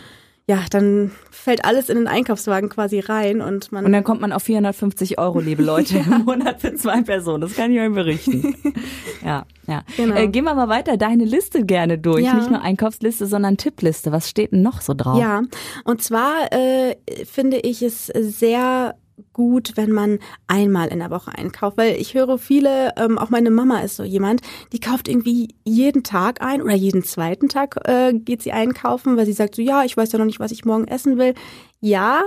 ja, 0.49 0.65
dann 0.71 1.11
fällt 1.29 1.63
alles 1.63 1.89
in 1.89 1.97
den 1.97 2.07
Einkaufswagen 2.07 2.69
quasi 2.69 3.01
rein 3.01 3.39
und 3.39 3.71
man. 3.71 3.85
Und 3.85 3.91
dann 3.91 4.03
kommt 4.03 4.19
man 4.19 4.31
auf 4.31 4.41
450 4.41 5.19
Euro, 5.19 5.39
liebe 5.39 5.61
Leute, 5.61 5.97
im 6.11 6.25
Monat 6.25 6.59
für 6.59 6.73
zwei 6.73 7.03
Personen. 7.03 7.41
Das 7.41 7.55
kann 7.55 7.71
ich 7.71 7.79
euch 7.79 7.93
berichten. 7.93 8.55
ja, 9.23 9.45
ja. 9.67 9.83
Genau. 9.95 10.15
Äh, 10.15 10.27
gehen 10.27 10.45
wir 10.45 10.55
mal 10.55 10.67
weiter. 10.67 10.97
Deine 10.97 11.25
Liste 11.25 11.63
gerne 11.63 11.99
durch. 11.99 12.25
Ja. 12.25 12.33
Nicht 12.33 12.49
nur 12.49 12.63
Einkaufsliste, 12.63 13.27
sondern 13.27 13.57
Tippliste. 13.57 14.11
Was 14.11 14.27
steht 14.27 14.51
denn 14.51 14.63
noch 14.63 14.81
so 14.81 14.95
drauf? 14.95 15.19
Ja, 15.19 15.43
und 15.83 16.01
zwar 16.01 16.51
äh, 16.51 16.95
finde 17.25 17.57
ich 17.57 17.83
es 17.83 18.07
sehr 18.07 18.95
gut, 19.33 19.73
wenn 19.75 19.91
man 19.91 20.19
einmal 20.47 20.87
in 20.89 20.99
der 20.99 21.09
Woche 21.09 21.31
einkauft, 21.31 21.77
weil 21.77 21.95
ich 21.95 22.13
höre 22.13 22.37
viele, 22.37 22.93
ähm, 22.97 23.17
auch 23.17 23.29
meine 23.29 23.51
Mama 23.51 23.79
ist 23.79 23.95
so 23.95 24.03
jemand, 24.03 24.41
die 24.71 24.79
kauft 24.79 25.07
irgendwie 25.07 25.55
jeden 25.63 26.03
Tag 26.03 26.41
ein 26.41 26.61
oder 26.61 26.75
jeden 26.75 27.03
zweiten 27.03 27.49
Tag 27.49 27.77
äh, 27.87 28.13
geht 28.13 28.41
sie 28.41 28.51
einkaufen, 28.51 29.17
weil 29.17 29.25
sie 29.25 29.33
sagt 29.33 29.55
so, 29.55 29.61
ja, 29.61 29.83
ich 29.83 29.97
weiß 29.97 30.11
ja 30.11 30.19
noch 30.19 30.25
nicht, 30.25 30.39
was 30.39 30.51
ich 30.51 30.65
morgen 30.65 30.87
essen 30.87 31.17
will. 31.17 31.33
Ja, 31.79 32.23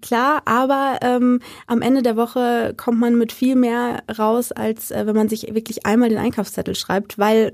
klar, 0.00 0.42
aber 0.44 0.98
ähm, 1.02 1.40
am 1.66 1.82
Ende 1.82 2.02
der 2.02 2.16
Woche 2.16 2.74
kommt 2.76 2.98
man 2.98 3.16
mit 3.16 3.32
viel 3.32 3.56
mehr 3.56 4.02
raus, 4.18 4.52
als 4.52 4.90
äh, 4.90 5.06
wenn 5.06 5.16
man 5.16 5.28
sich 5.28 5.54
wirklich 5.54 5.86
einmal 5.86 6.08
den 6.08 6.18
Einkaufszettel 6.18 6.74
schreibt, 6.74 7.18
weil 7.18 7.52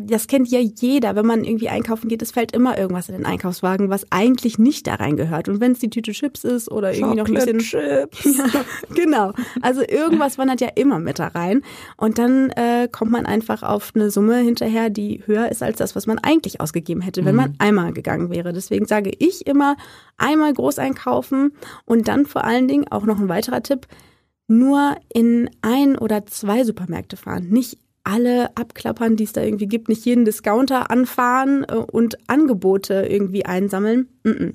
das 0.00 0.28
kennt 0.28 0.48
ja 0.48 0.60
jeder, 0.60 1.16
wenn 1.16 1.26
man 1.26 1.44
irgendwie 1.44 1.68
einkaufen 1.68 2.08
geht, 2.08 2.22
es 2.22 2.30
fällt 2.30 2.52
immer 2.52 2.78
irgendwas 2.78 3.08
in 3.08 3.16
den 3.16 3.26
Einkaufswagen, 3.26 3.90
was 3.90 4.06
eigentlich 4.10 4.58
nicht 4.58 4.86
da 4.86 4.94
reingehört. 4.94 5.48
Und 5.48 5.60
wenn 5.60 5.72
es 5.72 5.80
die 5.80 5.90
Tüte 5.90 6.12
Chips 6.12 6.44
ist 6.44 6.70
oder 6.70 6.94
irgendwie 6.94 7.16
noch 7.16 7.26
ein 7.26 7.34
bisschen 7.34 7.58
Chips. 7.58 8.24
Ja, 8.38 8.64
genau. 8.94 9.32
Also 9.60 9.82
irgendwas 9.82 10.38
wandert 10.38 10.60
ja 10.60 10.68
immer 10.74 10.98
mit 10.98 11.18
da 11.18 11.28
rein. 11.28 11.62
Und 11.96 12.18
dann 12.18 12.50
äh, 12.50 12.88
kommt 12.90 13.10
man 13.10 13.26
einfach 13.26 13.62
auf 13.62 13.92
eine 13.94 14.10
Summe 14.10 14.38
hinterher, 14.38 14.90
die 14.90 15.22
höher 15.26 15.50
ist 15.50 15.62
als 15.62 15.78
das, 15.78 15.96
was 15.96 16.06
man 16.06 16.18
eigentlich 16.18 16.60
ausgegeben 16.60 17.00
hätte, 17.00 17.24
wenn 17.24 17.34
mhm. 17.34 17.40
man 17.40 17.54
einmal 17.58 17.92
gegangen 17.92 18.30
wäre. 18.30 18.52
Deswegen 18.52 18.86
sage 18.86 19.10
ich 19.18 19.46
immer, 19.46 19.76
einmal 20.16 20.52
groß 20.52 20.78
einkaufen 20.78 21.52
und 21.84 22.08
dann 22.08 22.26
vor 22.26 22.44
allen 22.44 22.68
Dingen 22.68 22.86
auch 22.88 23.04
noch 23.04 23.18
ein 23.18 23.28
weiterer 23.28 23.62
Tipp, 23.62 23.86
nur 24.46 24.96
in 25.12 25.50
ein 25.60 25.98
oder 25.98 26.24
zwei 26.26 26.64
Supermärkte 26.64 27.16
fahren, 27.16 27.48
nicht 27.48 27.78
alle 28.08 28.56
abklappern, 28.56 29.16
die 29.16 29.24
es 29.24 29.32
da 29.32 29.42
irgendwie 29.42 29.66
gibt, 29.66 29.88
nicht 29.88 30.04
jeden 30.06 30.24
Discounter 30.24 30.90
anfahren 30.90 31.64
äh, 31.68 31.74
und 31.74 32.18
Angebote 32.26 33.06
irgendwie 33.08 33.44
einsammeln. 33.44 34.08
Mm 34.24 34.30
-mm. 34.30 34.54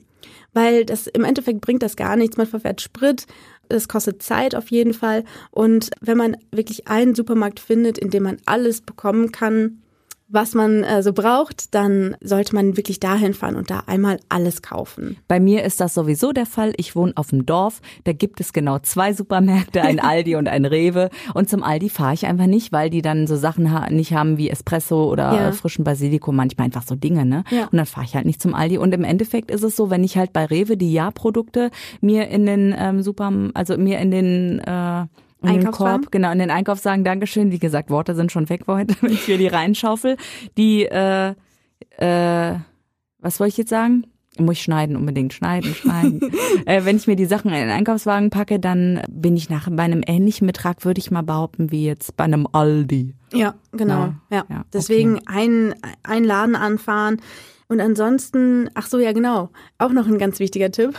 Weil 0.54 0.86
das 0.86 1.08
im 1.08 1.24
Endeffekt 1.24 1.62
bringt 1.62 1.84
das 1.84 1.96
gar 1.96 2.16
nichts. 2.16 2.38
Man 2.38 2.48
verfährt 2.48 2.82
Sprit, 2.82 3.28
es 3.70 3.88
kostet 3.88 4.24
Zeit 4.24 4.56
auf 4.56 4.72
jeden 4.72 4.94
Fall. 4.94 5.24
Und 5.52 5.92
wenn 6.02 6.18
man 6.18 6.38
wirklich 6.52 6.88
einen 6.88 7.16
Supermarkt 7.16 7.60
findet, 7.60 7.98
in 7.98 8.10
dem 8.10 8.24
man 8.24 8.38
alles 8.46 8.82
bekommen 8.82 9.32
kann, 9.32 9.83
was 10.34 10.56
man 10.56 10.84
äh, 10.84 11.04
so 11.04 11.14
braucht, 11.14 11.74
dann 11.76 12.16
sollte 12.22 12.56
man 12.56 12.76
wirklich 12.76 13.00
dahin 13.00 13.34
fahren 13.34 13.56
und 13.56 13.70
da 13.70 13.84
einmal 13.86 14.20
alles 14.30 14.62
kaufen. 14.62 15.18
Bei 15.28 15.40
mir 15.40 15.64
ist 15.64 15.80
das 15.80 15.94
sowieso 15.94 16.32
der 16.32 16.48
Fall. 16.48 16.74
Ich 16.78 16.96
wohne 16.96 17.14
auf 17.16 17.30
dem 17.30 17.46
Dorf. 17.46 17.82
Da 18.04 18.14
gibt 18.14 18.40
es 18.40 18.52
genau 18.52 18.80
zwei 18.80 19.14
Supermärkte, 19.14 19.82
ein 19.82 20.00
Aldi 20.02 20.36
und 20.36 20.48
ein 20.48 20.66
Rewe. 20.66 21.10
Und 21.34 21.50
zum 21.50 21.62
Aldi 21.64 21.90
fahre 21.90 22.16
ich 22.16 22.26
einfach 22.26 22.48
nicht, 22.48 22.72
weil 22.72 22.90
die 22.90 23.04
dann 23.04 23.28
so 23.28 23.36
Sachen 23.36 23.72
ha 23.72 23.90
nicht 23.90 24.14
haben 24.14 24.38
wie 24.38 24.50
Espresso 24.50 25.10
oder 25.10 25.34
ja. 25.34 25.52
frischen 25.52 25.84
Basilikum, 25.84 26.36
manchmal 26.36 26.66
einfach 26.66 26.84
so 26.84 26.96
Dinge, 26.96 27.26
ne? 27.26 27.44
Ja. 27.52 27.66
Und 27.66 27.78
dann 27.78 27.86
fahre 27.86 28.06
ich 28.06 28.16
halt 28.16 28.26
nicht 28.26 28.42
zum 28.42 28.56
Aldi. 28.56 28.80
Und 28.80 28.94
im 28.94 29.04
Endeffekt 29.04 29.52
ist 29.52 29.64
es 29.64 29.76
so, 29.76 29.90
wenn 29.90 30.04
ich 30.04 30.18
halt 30.18 30.34
bei 30.34 30.46
Rewe 30.46 30.78
die 30.78 30.92
Ja-Produkte 30.92 31.70
mir 32.02 32.28
in 32.30 32.46
den 32.46 32.74
ähm, 32.78 33.04
Super, 33.04 33.32
also 33.54 33.78
mir 33.78 34.00
in 34.00 34.10
den 34.10 34.60
äh, 34.60 35.06
in 35.44 35.62
den 35.62 35.72
Korb, 35.72 36.12
genau, 36.12 36.32
in 36.32 36.40
den 36.40 36.52
Einkauf 36.52 36.80
sagen, 36.80 37.04
Dankeschön. 37.04 37.52
Wie 37.52 37.60
gesagt, 37.60 37.90
Worte 37.90 38.16
sind 38.16 38.32
schon 38.32 38.50
weg 38.50 38.66
für 38.66 38.76
heute, 38.76 38.96
wenn 39.02 39.12
ich 39.12 39.24
hier 39.26 39.38
die 39.38 39.48
reinschaufel. 39.48 40.18
Die, 40.58 40.86
äh, 40.86 41.34
äh, 41.98 42.56
was 43.20 43.40
wollte 43.40 43.50
ich 43.50 43.58
jetzt 43.58 43.70
sagen? 43.70 44.06
Muss 44.40 44.54
ich 44.54 44.64
schneiden, 44.64 44.96
unbedingt 44.96 45.32
schneiden, 45.32 45.76
schneiden. 45.76 46.20
äh, 46.66 46.86
wenn 46.86 46.96
ich 46.96 47.06
mir 47.06 47.16
die 47.16 47.26
Sachen 47.26 47.52
in 47.52 47.58
den 47.58 47.70
Einkaufswagen 47.70 48.32
packe, 48.32 48.60
dann 48.60 49.02
bin 49.08 49.38
ich 49.38 49.50
nach 49.50 49.70
bei 49.70 49.84
einem 49.84 50.02
ähnlichen 50.06 50.48
Betrag, 50.48 50.84
würde 50.86 51.00
ich 51.00 51.12
mal 51.12 51.22
behaupten, 51.22 51.72
wie 51.72 51.86
jetzt 51.86 52.18
bei 52.18 52.24
einem 52.24 52.48
Aldi. 52.52 53.14
Ja, 53.32 53.54
genau. 53.72 54.14
Ja, 54.32 54.38
ja. 54.38 54.46
ja 54.50 54.66
Deswegen 54.74 55.18
okay. 55.18 55.26
ein, 55.28 55.76
ein 56.02 56.24
Laden 56.24 56.56
anfahren. 56.56 57.22
Und 57.68 57.80
ansonsten, 57.80 58.70
ach 58.74 58.88
so, 58.88 59.00
ja, 59.00 59.12
genau. 59.14 59.50
Auch 59.78 59.92
noch 59.92 60.08
ein 60.08 60.18
ganz 60.18 60.40
wichtiger 60.40 60.72
Tipp 60.72 60.98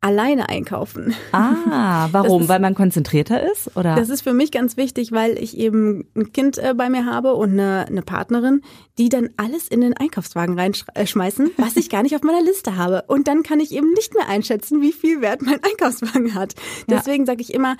alleine 0.00 0.48
einkaufen. 0.48 1.14
Ah, 1.32 2.08
warum? 2.12 2.42
Ist, 2.42 2.48
Weil 2.48 2.60
man 2.60 2.74
konzentrierter 2.74 3.50
ist? 3.50 3.76
Oder? 3.76 3.96
Das 3.96 4.08
ist 4.08 4.22
für 4.22 4.32
mich 4.32 4.50
ganz 4.50 4.76
wichtig, 4.76 5.12
weil 5.12 5.38
ich 5.38 5.56
eben 5.56 6.08
ein 6.16 6.32
Kind 6.32 6.58
äh, 6.58 6.74
bei 6.74 6.88
mir 6.88 7.06
habe 7.06 7.34
und 7.34 7.52
eine, 7.52 7.86
eine 7.86 8.02
Partnerin, 8.02 8.62
die 8.98 9.08
dann 9.08 9.30
alles 9.36 9.68
in 9.68 9.80
den 9.80 9.96
Einkaufswagen 9.96 10.58
reinschmeißen, 10.58 11.46
äh, 11.46 11.50
was 11.56 11.76
ich 11.76 11.90
gar 11.90 12.02
nicht 12.02 12.16
auf 12.16 12.22
meiner 12.22 12.42
Liste 12.42 12.76
habe. 12.76 13.04
Und 13.08 13.28
dann 13.28 13.42
kann 13.42 13.60
ich 13.60 13.72
eben 13.72 13.92
nicht 13.92 14.14
mehr 14.14 14.28
einschätzen, 14.28 14.80
wie 14.80 14.92
viel 14.92 15.20
Wert 15.20 15.42
mein 15.42 15.60
Einkaufswagen 15.62 16.34
hat. 16.34 16.54
Deswegen 16.88 17.24
ja. 17.24 17.26
sage 17.26 17.42
ich 17.42 17.52
immer, 17.52 17.76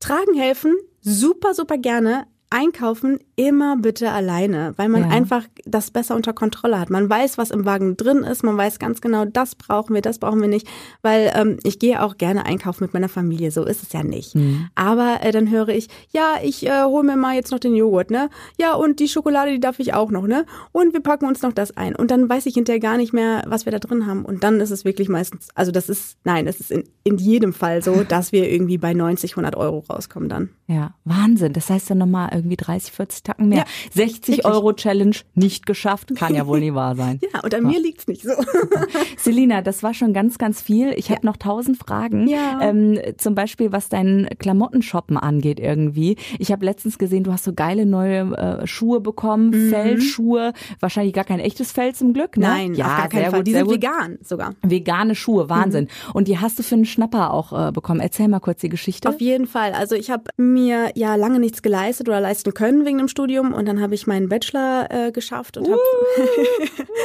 tragen 0.00 0.34
helfen, 0.34 0.74
super, 1.00 1.54
super 1.54 1.78
gerne, 1.78 2.26
einkaufen 2.54 3.18
immer 3.34 3.76
bitte 3.76 4.12
alleine, 4.12 4.74
weil 4.76 4.88
man 4.88 5.02
ja. 5.02 5.08
einfach 5.08 5.44
das 5.64 5.90
besser 5.90 6.14
unter 6.14 6.32
Kontrolle 6.32 6.78
hat. 6.78 6.88
Man 6.88 7.10
weiß, 7.10 7.36
was 7.36 7.50
im 7.50 7.64
Wagen 7.64 7.96
drin 7.96 8.18
ist, 8.18 8.44
man 8.44 8.56
weiß 8.56 8.78
ganz 8.78 9.00
genau, 9.00 9.24
das 9.24 9.56
brauchen 9.56 9.92
wir, 9.92 10.02
das 10.02 10.20
brauchen 10.20 10.40
wir 10.40 10.46
nicht, 10.46 10.68
weil 11.02 11.32
ähm, 11.34 11.58
ich 11.64 11.80
gehe 11.80 12.00
auch 12.00 12.16
gerne 12.16 12.46
einkaufen 12.46 12.84
mit 12.84 12.94
meiner 12.94 13.08
Familie, 13.08 13.50
so 13.50 13.64
ist 13.64 13.82
es 13.82 13.92
ja 13.92 14.04
nicht. 14.04 14.36
Mhm. 14.36 14.68
Aber 14.76 15.18
äh, 15.22 15.32
dann 15.32 15.50
höre 15.50 15.70
ich, 15.70 15.88
ja, 16.12 16.36
ich 16.44 16.64
äh, 16.64 16.84
hole 16.84 17.02
mir 17.02 17.16
mal 17.16 17.34
jetzt 17.34 17.50
noch 17.50 17.58
den 17.58 17.74
Joghurt, 17.74 18.12
ne? 18.12 18.30
Ja, 18.56 18.74
und 18.74 19.00
die 19.00 19.08
Schokolade, 19.08 19.50
die 19.50 19.60
darf 19.60 19.80
ich 19.80 19.92
auch 19.92 20.12
noch, 20.12 20.28
ne? 20.28 20.46
Und 20.70 20.92
wir 20.92 21.00
packen 21.00 21.26
uns 21.26 21.42
noch 21.42 21.52
das 21.52 21.76
ein. 21.76 21.96
Und 21.96 22.12
dann 22.12 22.28
weiß 22.28 22.46
ich 22.46 22.54
hinterher 22.54 22.80
gar 22.80 22.96
nicht 22.96 23.12
mehr, 23.12 23.42
was 23.48 23.64
wir 23.64 23.72
da 23.72 23.80
drin 23.80 24.06
haben. 24.06 24.24
Und 24.24 24.44
dann 24.44 24.60
ist 24.60 24.70
es 24.70 24.84
wirklich 24.84 25.08
meistens, 25.08 25.48
also 25.56 25.72
das 25.72 25.88
ist, 25.88 26.18
nein, 26.22 26.46
es 26.46 26.60
ist 26.60 26.70
in, 26.70 26.84
in 27.02 27.18
jedem 27.18 27.52
Fall 27.52 27.82
so, 27.82 28.04
dass 28.08 28.30
wir 28.30 28.48
irgendwie 28.48 28.78
bei 28.78 28.94
90, 28.94 29.32
100 29.32 29.56
Euro 29.56 29.82
rauskommen 29.90 30.28
dann. 30.28 30.50
Ja, 30.68 30.94
Wahnsinn. 31.04 31.52
Das 31.52 31.68
heißt 31.68 31.90
dann 31.90 31.98
nochmal 31.98 32.30
irgendwie 32.32 32.43
30, 32.48 32.92
40 32.92 33.22
Tacken 33.22 33.48
mehr. 33.48 33.58
Ja, 33.58 33.64
60 33.92 34.38
wirklich. 34.38 34.44
Euro 34.46 34.72
Challenge 34.72 35.16
nicht 35.34 35.66
geschafft. 35.66 36.14
Kann 36.16 36.34
ja 36.34 36.46
wohl 36.46 36.60
nie 36.64 36.74
wahr 36.74 36.96
sein. 36.96 37.20
ja, 37.22 37.40
und 37.40 37.54
an 37.54 37.64
ja. 37.64 37.70
mir 37.70 37.80
liegt's 37.80 38.06
nicht 38.06 38.22
so. 38.22 38.32
Selina, 39.16 39.62
das 39.62 39.82
war 39.82 39.94
schon 39.94 40.12
ganz, 40.12 40.38
ganz 40.38 40.60
viel. 40.60 40.92
Ich 40.96 41.08
ja. 41.08 41.16
habe 41.16 41.26
noch 41.26 41.36
tausend 41.36 41.78
Fragen. 41.78 42.28
Ja. 42.28 42.60
Ähm, 42.60 42.98
zum 43.16 43.34
Beispiel, 43.34 43.72
was 43.72 43.88
deinen 43.88 44.28
Klamottenshoppen 44.38 45.16
angeht 45.16 45.60
irgendwie. 45.60 46.16
Ich 46.38 46.52
habe 46.52 46.64
letztens 46.64 46.98
gesehen, 46.98 47.24
du 47.24 47.32
hast 47.32 47.44
so 47.44 47.52
geile 47.52 47.86
neue 47.86 48.36
äh, 48.36 48.66
Schuhe 48.66 49.00
bekommen, 49.00 49.50
mhm. 49.50 49.70
Fellschuhe. 49.70 50.52
Wahrscheinlich 50.80 51.14
gar 51.14 51.24
kein 51.24 51.40
echtes 51.40 51.72
Fell 51.72 51.94
zum 51.94 52.12
Glück, 52.12 52.36
ne? 52.36 52.46
Nein, 52.46 52.74
ja, 52.74 52.86
gar 52.86 53.08
keinen 53.08 53.30
Fall. 53.30 53.40
Gut, 53.40 53.46
die 53.46 53.52
sind 53.52 53.64
gut. 53.66 53.74
vegan 53.74 54.18
sogar. 54.22 54.54
Vegane 54.62 55.14
Schuhe, 55.14 55.48
Wahnsinn. 55.48 55.84
Mhm. 55.84 56.12
Und 56.12 56.28
die 56.28 56.38
hast 56.38 56.58
du 56.58 56.62
für 56.62 56.74
einen 56.74 56.84
Schnapper 56.84 57.32
auch 57.32 57.68
äh, 57.68 57.72
bekommen. 57.72 58.00
Erzähl 58.00 58.28
mal 58.28 58.40
kurz 58.40 58.60
die 58.60 58.68
Geschichte. 58.68 59.08
Auf 59.08 59.20
jeden 59.20 59.46
Fall. 59.46 59.72
Also 59.72 59.94
ich 59.94 60.10
habe 60.10 60.24
mir 60.36 60.90
ja 60.94 61.14
lange 61.14 61.38
nichts 61.38 61.62
geleistet 61.62 62.08
oder 62.08 62.20
leisten 62.34 62.52
können 62.52 62.84
wegen 62.84 62.98
dem 62.98 63.06
Studium 63.06 63.54
und 63.54 63.66
dann 63.66 63.80
habe 63.80 63.94
ich 63.94 64.08
meinen 64.08 64.28
Bachelor 64.28 64.88
äh, 64.90 65.12
geschafft 65.12 65.56
und 65.56 65.68
habe 65.68 65.78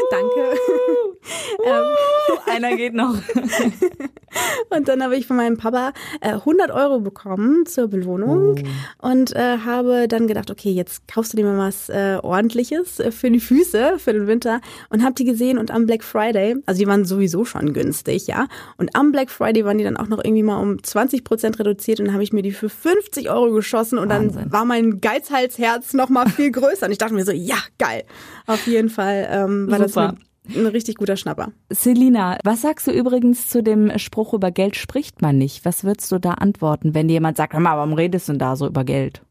danke. 0.09 0.57
ähm, 1.65 2.51
einer 2.51 2.75
geht 2.75 2.95
noch. 2.95 3.13
und 4.69 4.87
dann 4.87 5.03
habe 5.03 5.15
ich 5.15 5.27
von 5.27 5.37
meinem 5.37 5.57
Papa 5.57 5.93
äh, 6.21 6.29
100 6.29 6.71
Euro 6.71 6.99
bekommen 6.99 7.65
zur 7.67 7.87
Belohnung 7.87 8.55
oh. 8.59 9.07
und 9.07 9.35
äh, 9.35 9.59
habe 9.59 10.07
dann 10.07 10.27
gedacht, 10.27 10.49
okay, 10.49 10.71
jetzt 10.71 11.07
kaufst 11.07 11.33
du 11.33 11.37
dir 11.37 11.45
mal 11.45 11.57
was 11.59 11.89
äh, 11.89 12.17
ordentliches 12.23 13.01
für 13.11 13.29
die 13.29 13.39
Füße 13.39 13.99
für 13.99 14.13
den 14.13 14.25
Winter 14.25 14.61
und 14.89 15.03
habe 15.03 15.13
die 15.13 15.25
gesehen 15.25 15.59
und 15.59 15.69
am 15.69 15.85
Black 15.85 16.03
Friday, 16.03 16.55
also 16.65 16.79
die 16.79 16.87
waren 16.87 17.05
sowieso 17.05 17.45
schon 17.45 17.73
günstig, 17.73 18.25
ja, 18.27 18.47
und 18.77 18.95
am 18.95 19.11
Black 19.11 19.29
Friday 19.29 19.63
waren 19.63 19.77
die 19.77 19.83
dann 19.83 19.97
auch 19.97 20.07
noch 20.07 20.23
irgendwie 20.23 20.43
mal 20.43 20.59
um 20.59 20.81
20 20.81 21.23
Prozent 21.23 21.59
reduziert 21.59 21.99
und 21.99 22.07
dann 22.07 22.13
habe 22.13 22.23
ich 22.23 22.33
mir 22.33 22.41
die 22.41 22.51
für 22.51 22.69
50 22.69 23.29
Euro 23.29 23.51
geschossen 23.51 23.99
und 23.99 24.09
Wahnsinn. 24.09 24.43
dann 24.43 24.51
war 24.51 24.65
mein 24.65 25.01
Geizhalsherz 25.19 25.93
noch 25.93 26.10
mal 26.10 26.29
viel 26.29 26.51
größer 26.51 26.86
und 26.86 26.91
ich 26.91 26.97
dachte 26.97 27.13
mir 27.13 27.25
so, 27.25 27.32
ja, 27.32 27.58
geil. 27.77 28.03
Auf 28.47 28.65
jeden 28.67 28.89
Fall 28.89 29.27
ähm, 29.29 29.69
war 29.69 29.88
Super. 29.88 30.15
das 30.45 30.55
ein, 30.55 30.65
ein 30.65 30.67
richtig 30.67 30.97
guter 30.97 31.17
Schnapper. 31.17 31.51
Selina, 31.69 32.38
was 32.43 32.62
sagst 32.62 32.88
du 32.88 32.91
übrigens 32.91 33.47
zu 33.47 33.62
dem 33.62 33.97
Spruch 33.97 34.34
über 34.34 34.51
Geld 34.51 34.75
spricht 34.75 35.21
man 35.21 35.38
nicht? 35.38 35.65
Was 35.65 35.84
würdest 35.84 36.12
du 36.12 36.19
da 36.19 36.34
antworten, 36.34 36.93
wenn 36.93 37.08
dir 37.08 37.15
jemand 37.15 37.38
sagt, 37.38 37.53
hör 37.53 37.60
mal, 37.60 37.77
warum 37.77 37.93
redest 37.93 38.27
du 38.27 38.34
denn 38.34 38.39
da 38.39 38.55
so 38.55 38.67
über 38.67 38.84
Geld? 38.84 39.21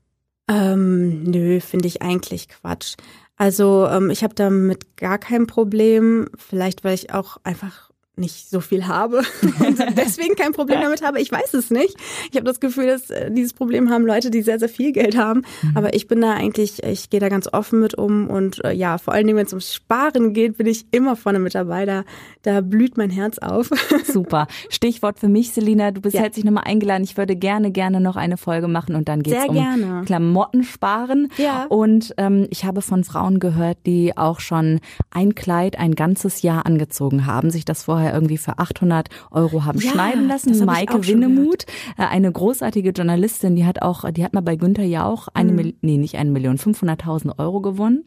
Ähm, 0.50 1.24
nö, 1.24 1.60
finde 1.60 1.88
ich 1.88 2.02
eigentlich 2.02 2.48
Quatsch. 2.48 2.96
Also 3.36 3.86
ähm, 3.86 4.10
ich 4.10 4.24
habe 4.24 4.34
damit 4.34 4.96
gar 4.96 5.18
kein 5.18 5.46
Problem. 5.46 6.28
Vielleicht, 6.36 6.84
weil 6.84 6.94
ich 6.94 7.12
auch 7.12 7.38
einfach 7.44 7.87
nicht 8.18 8.50
so 8.50 8.60
viel 8.60 8.86
habe 8.86 9.18
und 9.60 9.78
deswegen 9.96 10.34
kein 10.34 10.52
Problem 10.52 10.80
damit 10.80 11.02
habe. 11.02 11.20
Ich 11.20 11.30
weiß 11.30 11.54
es 11.54 11.70
nicht. 11.70 11.96
Ich 12.30 12.36
habe 12.36 12.44
das 12.44 12.60
Gefühl, 12.60 12.86
dass 12.86 13.10
äh, 13.10 13.30
dieses 13.30 13.52
Problem 13.52 13.90
haben 13.90 14.06
Leute, 14.06 14.30
die 14.30 14.42
sehr, 14.42 14.58
sehr 14.58 14.68
viel 14.68 14.92
Geld 14.92 15.16
haben. 15.16 15.42
Mhm. 15.62 15.76
Aber 15.76 15.94
ich 15.94 16.08
bin 16.08 16.20
da 16.20 16.32
eigentlich, 16.32 16.82
ich 16.82 17.10
gehe 17.10 17.20
da 17.20 17.28
ganz 17.28 17.48
offen 17.52 17.80
mit 17.80 17.94
um 17.94 18.28
und 18.28 18.64
äh, 18.64 18.72
ja, 18.72 18.98
vor 18.98 19.14
allen 19.14 19.26
Dingen, 19.26 19.38
wenn 19.38 19.46
es 19.46 19.52
ums 19.52 19.74
Sparen 19.74 20.32
geht, 20.32 20.58
bin 20.58 20.66
ich 20.66 20.86
immer 20.90 21.16
vorne 21.16 21.38
mit 21.38 21.54
dabei. 21.54 21.86
Da, 21.86 22.04
da 22.42 22.60
blüht 22.60 22.96
mein 22.96 23.10
Herz 23.10 23.38
auf. 23.38 23.70
Super. 24.04 24.46
Stichwort 24.68 25.18
für 25.18 25.28
mich, 25.28 25.52
Selina. 25.52 25.90
Du 25.90 26.00
bist 26.00 26.14
ja. 26.14 26.22
herzlich 26.22 26.44
nochmal 26.44 26.64
eingeladen. 26.66 27.04
Ich 27.04 27.16
würde 27.16 27.36
gerne, 27.36 27.70
gerne 27.70 28.00
noch 28.00 28.16
eine 28.16 28.36
Folge 28.36 28.68
machen 28.68 28.94
und 28.94 29.08
dann 29.08 29.22
geht 29.22 29.34
es 29.34 29.48
um 29.48 29.54
gerne. 29.54 30.02
Klamotten 30.04 30.64
sparen. 30.64 31.28
Ja. 31.36 31.66
Und 31.66 32.14
ähm, 32.16 32.46
ich 32.50 32.64
habe 32.64 32.82
von 32.82 33.04
Frauen 33.04 33.40
gehört, 33.40 33.78
die 33.86 34.16
auch 34.16 34.40
schon 34.40 34.80
ein 35.10 35.34
Kleid 35.34 35.78
ein 35.78 35.94
ganzes 35.94 36.42
Jahr 36.42 36.66
angezogen 36.66 37.26
haben, 37.26 37.50
sich 37.50 37.64
das 37.64 37.84
vorher 37.84 38.07
irgendwie 38.12 38.38
für 38.38 38.58
800 38.58 39.08
Euro 39.30 39.64
haben 39.64 39.80
ja, 39.80 39.90
schneiden 39.90 40.28
lassen. 40.28 40.64
Maike 40.64 41.06
Winnemuth, 41.06 41.66
äh, 41.96 42.02
eine 42.02 42.30
großartige 42.30 42.90
Journalistin, 42.90 43.56
die 43.56 43.64
hat 43.64 43.82
auch, 43.82 44.10
die 44.10 44.24
hat 44.24 44.32
mal 44.34 44.40
bei 44.40 44.56
Günther 44.56 44.84
Jauch 44.84 45.28
eine, 45.34 45.52
mhm. 45.52 45.74
nee, 45.80 45.96
nicht 45.96 46.16
eine 46.16 46.30
Million, 46.30 46.58
500.000 46.58 47.38
Euro 47.38 47.60
gewonnen. 47.60 48.04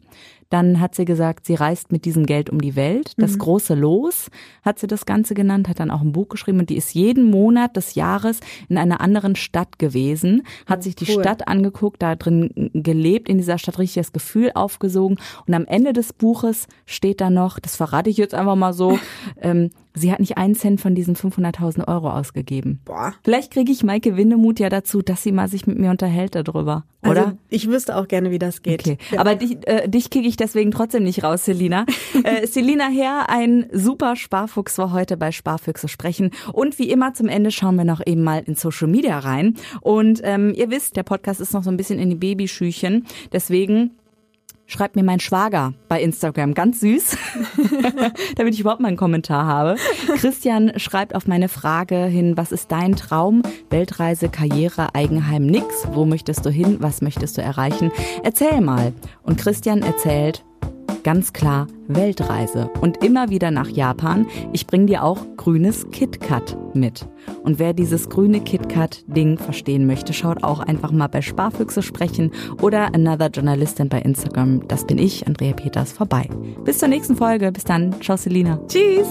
Dann 0.52 0.80
hat 0.80 0.94
sie 0.94 1.06
gesagt, 1.06 1.46
sie 1.46 1.54
reist 1.54 1.92
mit 1.92 2.04
diesem 2.04 2.26
Geld 2.26 2.50
um 2.50 2.60
die 2.60 2.76
Welt. 2.76 3.14
Das 3.16 3.32
mhm. 3.32 3.38
große 3.38 3.74
Los 3.74 4.28
hat 4.62 4.78
sie 4.78 4.86
das 4.86 5.06
Ganze 5.06 5.32
genannt, 5.32 5.66
hat 5.66 5.80
dann 5.80 5.90
auch 5.90 6.02
ein 6.02 6.12
Buch 6.12 6.28
geschrieben 6.28 6.58
und 6.58 6.68
die 6.68 6.76
ist 6.76 6.92
jeden 6.92 7.30
Monat 7.30 7.74
des 7.74 7.94
Jahres 7.94 8.40
in 8.68 8.76
einer 8.76 9.00
anderen 9.00 9.34
Stadt 9.34 9.78
gewesen, 9.78 10.42
hat 10.66 10.80
oh, 10.80 10.82
sich 10.82 10.94
die 10.94 11.10
cool. 11.10 11.22
Stadt 11.22 11.48
angeguckt, 11.48 12.02
da 12.02 12.16
drin 12.16 12.70
gelebt, 12.74 13.30
in 13.30 13.38
dieser 13.38 13.56
Stadt 13.56 13.78
richtig 13.78 14.02
das 14.02 14.12
Gefühl 14.12 14.50
aufgesogen 14.54 15.18
und 15.46 15.54
am 15.54 15.64
Ende 15.64 15.94
des 15.94 16.12
Buches 16.12 16.66
steht 16.84 17.22
da 17.22 17.30
noch, 17.30 17.58
das 17.58 17.74
verrate 17.74 18.10
ich 18.10 18.18
jetzt 18.18 18.34
einfach 18.34 18.56
mal 18.56 18.74
so, 18.74 18.98
ähm, 19.40 19.70
Sie 19.94 20.10
hat 20.10 20.20
nicht 20.20 20.38
einen 20.38 20.54
Cent 20.54 20.80
von 20.80 20.94
diesen 20.94 21.16
500.000 21.16 21.86
Euro 21.86 22.10
ausgegeben. 22.10 22.80
Boah. 22.84 23.12
Vielleicht 23.22 23.52
kriege 23.52 23.70
ich 23.70 23.82
Maike 23.82 24.16
Windemuth 24.16 24.58
ja 24.58 24.70
dazu, 24.70 25.02
dass 25.02 25.22
sie 25.22 25.32
mal 25.32 25.48
sich 25.48 25.66
mit 25.66 25.78
mir 25.78 25.90
unterhält 25.90 26.34
darüber, 26.34 26.84
also, 27.02 27.12
oder? 27.12 27.24
Also 27.26 27.38
ich 27.50 27.68
wüsste 27.68 27.96
auch 27.96 28.08
gerne, 28.08 28.30
wie 28.30 28.38
das 28.38 28.62
geht. 28.62 28.80
Okay. 28.80 28.96
Ja. 29.10 29.20
Aber 29.20 29.34
dich, 29.34 29.58
äh, 29.68 29.88
dich 29.88 30.08
kriege 30.08 30.26
ich 30.26 30.36
deswegen 30.42 30.70
trotzdem 30.70 31.04
nicht 31.04 31.24
raus, 31.24 31.44
Selina. 31.44 31.86
äh, 32.24 32.46
Selina 32.46 32.88
Herr, 32.88 33.30
ein 33.30 33.66
super 33.72 34.16
Sparfuchs 34.16 34.76
war 34.76 34.92
heute 34.92 35.16
bei 35.16 35.32
Sparfüchse 35.32 35.88
sprechen. 35.88 36.30
Und 36.52 36.78
wie 36.78 36.90
immer 36.90 37.14
zum 37.14 37.28
Ende 37.28 37.50
schauen 37.50 37.76
wir 37.76 37.84
noch 37.84 38.00
eben 38.04 38.22
mal 38.22 38.42
in 38.44 38.56
Social 38.56 38.88
Media 38.88 39.18
rein. 39.18 39.56
Und 39.80 40.20
ähm, 40.24 40.52
ihr 40.54 40.70
wisst, 40.70 40.96
der 40.96 41.04
Podcast 41.04 41.40
ist 41.40 41.54
noch 41.54 41.62
so 41.62 41.70
ein 41.70 41.76
bisschen 41.76 41.98
in 41.98 42.10
die 42.10 42.16
Babyschüchen. 42.16 43.06
Deswegen 43.32 43.92
schreibt 44.66 44.96
mir 44.96 45.02
mein 45.02 45.20
Schwager 45.20 45.74
bei 45.88 46.00
Instagram. 46.00 46.54
Ganz 46.54 46.80
süß, 46.80 47.16
damit 48.36 48.54
ich 48.54 48.60
überhaupt 48.60 48.80
mal 48.80 48.88
einen 48.88 48.96
Kommentar 48.96 49.46
habe. 49.46 49.76
Christian 50.16 50.72
schreibt 50.78 51.14
auf 51.14 51.26
meine 51.26 51.48
Frage 51.48 52.04
hin, 52.04 52.36
was 52.36 52.52
ist 52.52 52.72
dein 52.72 52.96
Traum? 52.96 53.42
Weltreise, 53.70 54.28
Karriere, 54.28 54.94
Eigenheim, 54.94 55.46
nix. 55.46 55.86
Wo 55.92 56.04
möchtest 56.04 56.46
du 56.46 56.50
hin? 56.50 56.78
Was 56.80 57.02
möchtest 57.02 57.36
du 57.38 57.42
erreichen? 57.42 57.92
Erzähl 58.22 58.60
mal. 58.60 58.92
Und 59.22 59.38
Christian 59.38 59.82
erzählt, 59.82 60.44
Ganz 61.04 61.32
klar 61.32 61.66
Weltreise 61.88 62.70
und 62.80 63.02
immer 63.04 63.28
wieder 63.30 63.50
nach 63.50 63.68
Japan. 63.68 64.26
Ich 64.52 64.66
bringe 64.66 64.86
dir 64.86 65.02
auch 65.02 65.18
grünes 65.36 65.90
KitKat 65.90 66.56
mit. 66.74 67.06
Und 67.42 67.58
wer 67.58 67.72
dieses 67.72 68.08
grüne 68.08 68.40
KitKat-Ding 68.40 69.38
verstehen 69.38 69.86
möchte, 69.86 70.12
schaut 70.12 70.44
auch 70.44 70.60
einfach 70.60 70.92
mal 70.92 71.08
bei 71.08 71.22
Sparfüchse 71.22 71.82
sprechen 71.82 72.30
oder 72.60 72.94
Another 72.94 73.28
Journalistin 73.28 73.88
bei 73.88 74.00
Instagram. 74.00 74.66
Das 74.68 74.86
bin 74.86 74.98
ich, 74.98 75.26
Andrea 75.26 75.52
Peters, 75.52 75.92
vorbei. 75.92 76.28
Bis 76.64 76.78
zur 76.78 76.88
nächsten 76.88 77.16
Folge. 77.16 77.52
Bis 77.52 77.64
dann. 77.64 78.00
Ciao, 78.00 78.16
Selina. 78.16 78.58
Tschüss. 78.68 79.08